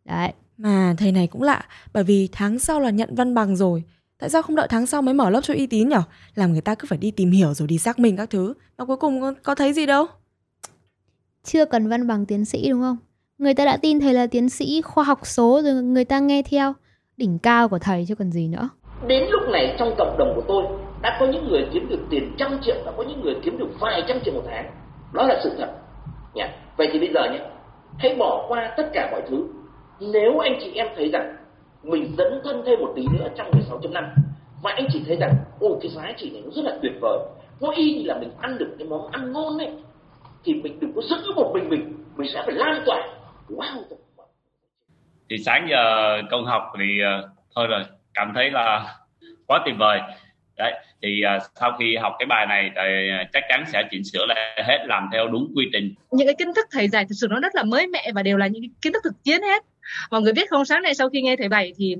Đấy. 0.06 0.34
Mà 0.58 0.96
thầy 0.98 1.12
này 1.12 1.28
cũng 1.28 1.42
lạ, 1.42 1.65
bởi 1.94 2.04
vì 2.04 2.30
tháng 2.32 2.60
sau 2.60 2.80
là 2.80 2.89
nhận 2.89 3.15
văn 3.15 3.34
bằng 3.36 3.56
rồi. 3.56 3.84
Tại 4.20 4.30
sao 4.30 4.42
không 4.42 4.56
đợi 4.56 4.68
tháng 4.70 4.86
sau 4.86 5.02
mới 5.02 5.13
mở 5.13 5.30
lớp 5.30 5.42
cho 5.44 5.54
uy 5.54 5.68
tín 5.68 5.89
nhở? 5.89 6.02
Làm 6.36 6.52
người 6.52 6.62
ta 6.62 6.76
cứ 6.76 6.86
phải 6.89 6.98
đi 6.98 7.12
tìm 7.12 7.32
hiểu 7.32 7.54
rồi 7.54 7.68
đi 7.68 7.78
xác 7.78 8.00
minh 8.00 8.18
các 8.18 8.30
thứ. 8.30 8.54
Mà 8.78 8.86
cuối 8.86 8.98
cùng 8.98 9.22
có, 9.22 9.34
có 9.44 9.56
thấy 9.56 9.74
gì 9.74 9.86
đâu. 9.86 10.06
Chưa 11.44 11.65
cần 11.65 11.88
văn 11.89 12.08
bằng 12.08 12.26
tiến 12.26 12.46
sĩ 12.46 12.70
đúng 12.70 12.82
không? 12.82 12.98
người 13.39 13.54
ta 13.54 13.65
đã 13.65 13.78
tin 13.82 14.00
thầy 14.00 14.13
là 14.13 14.28
tiến 14.28 14.50
sĩ 14.50 14.82
khoa 14.82 15.04
học 15.04 15.20
số 15.24 15.62
rồi 15.63 15.74
người 15.74 16.06
ta 16.06 16.20
nghe 16.20 16.42
theo 16.42 16.74
đỉnh 17.18 17.39
cao 17.39 17.70
của 17.70 17.80
thầy 17.80 18.06
chứ 18.08 18.15
còn 18.15 18.32
gì 18.32 18.48
nữa 18.48 18.70
đến 19.08 19.24
lúc 19.30 19.42
này 19.52 19.76
trong 19.80 19.96
cộng 19.98 20.18
đồng 20.18 20.34
của 20.36 20.44
tôi 20.48 20.63
đã 21.02 21.18
có 21.20 21.28
những 21.28 21.48
người 21.48 21.68
kiếm 21.74 21.89
được 21.89 22.00
tiền 22.10 22.36
trăm 22.38 22.60
triệu 22.65 22.76
đã 22.86 22.92
có 22.98 23.04
những 23.04 23.22
người 23.22 23.34
kiếm 23.44 23.58
được 23.58 23.70
vài 23.80 24.04
trăm 24.08 24.18
triệu 24.26 24.34
một 24.34 24.44
tháng 24.48 24.72
đó 25.13 25.28
là 25.28 25.39
sự 25.44 25.52
thật 25.58 25.74
nhỉ 26.34 26.44
vậy 26.78 26.89
thì 26.94 27.00
bây 27.00 27.10
giờ 27.13 27.32
nhé 27.32 27.39
hãy 27.97 28.15
bỏ 28.15 28.45
qua 28.47 28.73
tất 28.78 28.89
cả 28.93 29.10
mọi 29.12 29.21
thứ. 29.30 29.47
Nếu 29.99 30.39
anh 30.39 30.58
chị 30.62 30.71
em 30.75 30.88
thấy 30.95 31.10
rằng 31.10 31.36
mình 31.84 32.15
dấn 32.17 32.41
thân 32.43 32.63
thêm 32.65 32.80
một 32.80 32.93
tí 32.95 33.06
nữa 33.12 33.28
trong 33.38 33.52
16.5 33.52 34.04
và 34.63 34.71
anh 34.75 34.88
chị 34.93 35.04
thấy 35.08 35.15
rằng 35.15 35.34
ô 35.60 35.80
cái 35.82 35.91
giá 35.91 36.13
trị 36.17 36.32
này 36.34 36.41
nó 36.45 36.52
rất 36.52 36.65
là 36.65 36.78
tuyệt 36.82 36.93
vời. 37.02 37.19
Nó 37.62 37.71
y 37.71 37.93
như 37.93 38.04
là 38.06 38.17
mình 38.19 38.32
ăn 38.39 38.58
được 38.58 38.75
cái 38.80 38.88
món 38.88 39.12
ăn 39.12 39.32
ngon 39.32 39.58
này 39.58 39.73
thì 40.43 40.54
mình 40.54 40.80
đừng 40.80 40.93
có 40.95 41.02
giữ 41.02 41.34
một 41.36 41.52
mình 41.54 41.69
mình 41.69 41.93
mình 42.15 42.30
sẽ 42.34 42.43
phải 42.45 42.56
lan 42.56 42.84
tỏa. 42.86 43.08
Wow 43.49 43.84
thì 45.30 45.38
sáng 45.45 45.67
giờ 45.69 46.15
công 46.32 46.45
học 46.45 46.62
thì 46.80 46.86
uh, 47.04 47.30
thôi 47.56 47.67
rồi 47.67 47.84
cảm 48.13 48.32
thấy 48.36 48.52
là 48.52 48.95
quá 49.47 49.62
tuyệt 49.65 49.75
vời 49.78 49.99
đấy 50.60 50.74
thì 51.02 51.22
uh, 51.38 51.43
sau 51.60 51.76
khi 51.80 51.95
học 51.95 52.13
cái 52.19 52.26
bài 52.26 52.45
này 52.45 52.72
thì 52.76 52.82
chắc 53.34 53.43
chắn 53.50 53.63
sẽ 53.74 53.84
chỉnh 53.91 54.04
sửa 54.04 54.26
lại 54.26 54.63
hết 54.67 54.86
làm 54.88 55.10
theo 55.13 55.28
đúng 55.28 55.52
quy 55.56 55.65
trình. 55.74 55.93
Những 56.12 56.28
cái 56.28 56.36
kiến 56.39 56.54
thức 56.56 56.67
thầy 56.72 56.88
dạy 56.88 57.06
thực 57.06 57.15
sự 57.15 57.28
nó 57.30 57.39
rất 57.39 57.56
là 57.56 57.63
mới 57.63 57.88
mẻ 57.88 58.12
và 58.15 58.24
đều 58.24 58.38
là 58.38 58.48
những 58.48 58.63
kiến 58.82 58.93
thức 58.93 59.04
thực 59.04 59.24
chiến 59.24 59.41
hết. 59.41 59.63
Mọi 60.12 60.22
người 60.22 60.34
biết 60.34 60.50
không 60.50 60.65
sáng 60.65 60.82
nay 60.82 60.93
sau 60.93 61.10
khi 61.10 61.22
nghe 61.22 61.36
thầy 61.36 61.50
bày 61.50 61.74
thì 61.78 61.95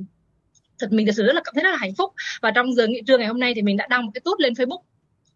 thật 0.80 0.88
mình 0.92 1.06
thực 1.06 1.12
sự 1.12 1.26
rất 1.26 1.34
là 1.34 1.42
cảm 1.46 1.54
thấy 1.56 1.64
rất 1.64 1.72
là 1.72 1.78
hạnh 1.78 1.94
phúc. 1.98 2.14
Và 2.42 2.52
trong 2.52 2.74
giờ 2.74 2.88
nghị 2.88 3.02
trưa 3.08 3.18
ngày 3.18 3.28
hôm 3.28 3.40
nay 3.40 3.54
thì 3.56 3.62
mình 3.62 3.78
đã 3.78 3.88
đăng 3.90 4.06
một 4.06 4.12
cái 4.14 4.22
tút 4.26 4.40
lên 4.40 4.54
Facebook 4.54 4.82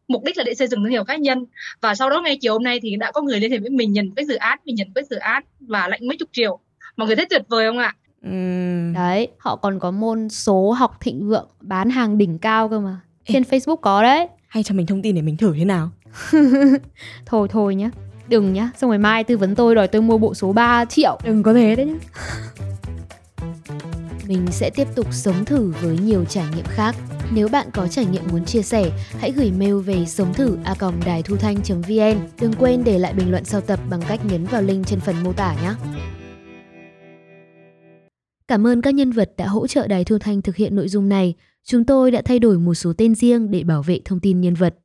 mục 0.08 0.24
đích 0.24 0.38
là 0.38 0.44
để 0.44 0.56
xây 0.56 0.68
dựng 0.68 0.84
thương 0.84 0.92
hiệu 0.92 1.04
cá 1.04 1.16
nhân. 1.16 1.46
Và 1.82 1.96
sau 1.96 2.10
đó 2.10 2.22
ngay 2.22 2.38
chiều 2.42 2.54
hôm 2.54 2.64
nay 2.64 2.80
thì 2.80 2.96
đã 2.96 3.12
có 3.12 3.22
người 3.22 3.40
liên 3.40 3.52
hệ 3.52 3.58
với 3.58 3.70
mình 3.70 3.92
nhận 3.92 4.12
cái 4.16 4.26
dự 4.26 4.36
án 4.36 4.60
mình 4.66 4.76
nhận 4.76 4.88
cái 4.96 5.04
dự 5.10 5.16
án 5.16 5.44
và 5.60 5.88
lãnh 5.88 6.08
mấy 6.08 6.18
chục 6.18 6.30
triệu. 6.32 6.60
Mọi 6.98 7.08
người 7.08 7.16
thấy 7.16 7.26
tuyệt 7.30 7.42
vời 7.50 7.68
không 7.68 7.78
ạ? 7.78 7.96
Uhm. 8.28 8.94
đấy 8.94 9.28
họ 9.38 9.56
còn 9.56 9.80
có 9.80 9.92
môn 9.92 10.30
số 10.30 10.72
học 10.72 10.98
thịnh 11.02 11.28
vượng 11.28 11.48
bán 11.62 11.90
hàng 11.90 12.18
đỉnh 12.18 12.40
cao 12.40 12.70
cơ 12.70 12.80
mà 12.80 13.00
trên 13.28 13.44
Ê, 13.50 13.58
Facebook 13.58 13.76
có 13.76 14.04
đấy. 14.04 14.28
Hay 14.48 14.64
cho 14.64 14.76
mình 14.76 14.86
thông 14.86 15.02
tin 15.02 15.16
để 15.16 15.22
mình 15.22 15.38
thử 15.38 15.54
thế 15.58 15.66
nào? 15.66 15.90
Thôi 17.26 17.48
thôi 17.52 17.76
nhá. 17.76 17.90
Đừng 18.28 18.54
nhá. 18.54 18.72
Xong 18.78 18.90
rồi 18.90 18.98
mai 18.98 19.24
tư 19.24 19.38
vấn 19.38 19.56
tôi 19.56 19.76
đòi 19.76 19.88
tôi 19.88 20.02
mua 20.02 20.18
bộ 20.18 20.34
số 20.34 20.54
3 20.54 20.86
triệu. 20.86 21.20
Đừng 21.24 21.44
có 21.44 21.54
thế 21.54 21.76
đấy 21.76 21.86
nhá. 21.86 21.96
Mình 24.28 24.48
sẽ 24.52 24.70
tiếp 24.70 24.88
tục 24.96 25.08
sống 25.12 25.46
thử 25.46 25.74
với 25.82 25.98
nhiều 25.98 26.26
trải 26.26 26.46
nghiệm 26.56 26.66
khác. 26.66 26.96
Nếu 27.32 27.48
bạn 27.48 27.68
có 27.74 27.88
trải 27.88 28.06
nghiệm 28.06 28.24
muốn 28.32 28.46
chia 28.46 28.62
sẻ, 28.62 28.92
hãy 29.20 29.32
gửi 29.32 29.52
mail 29.52 29.80
về 29.80 30.06
sống 30.06 30.34
thử 30.34 30.58
a 30.64 30.76
đài 31.06 31.24
thu 31.24 31.38
thanh.vn. 31.38 32.28
Đừng 32.42 32.54
quên 32.60 32.84
để 32.84 33.00
lại 33.00 33.14
bình 33.14 33.32
luận 33.32 33.46
sau 33.46 33.62
tập 33.62 33.80
bằng 33.90 34.02
cách 34.08 34.20
nhấn 34.26 34.46
vào 34.46 34.62
link 34.62 34.88
trên 34.88 35.00
phần 35.00 35.24
mô 35.24 35.34
tả 35.34 35.56
nhé. 35.64 35.74
Cảm 38.48 38.68
ơn 38.68 38.82
các 38.82 38.94
nhân 38.94 39.12
vật 39.12 39.32
đã 39.38 39.48
hỗ 39.48 39.68
trợ 39.68 39.88
Đài 39.88 40.04
Thu 40.04 40.18
Thanh 40.20 40.42
thực 40.42 40.56
hiện 40.56 40.76
nội 40.76 40.88
dung 40.88 41.10
này. 41.10 41.36
Chúng 41.66 41.86
tôi 41.86 42.12
đã 42.12 42.22
thay 42.26 42.40
đổi 42.40 42.58
một 42.58 42.74
số 42.74 42.94
tên 42.98 43.16
riêng 43.16 43.52
để 43.52 43.64
bảo 43.64 43.84
vệ 43.84 44.00
thông 44.06 44.20
tin 44.20 44.42
nhân 44.42 44.54
vật. 44.54 44.76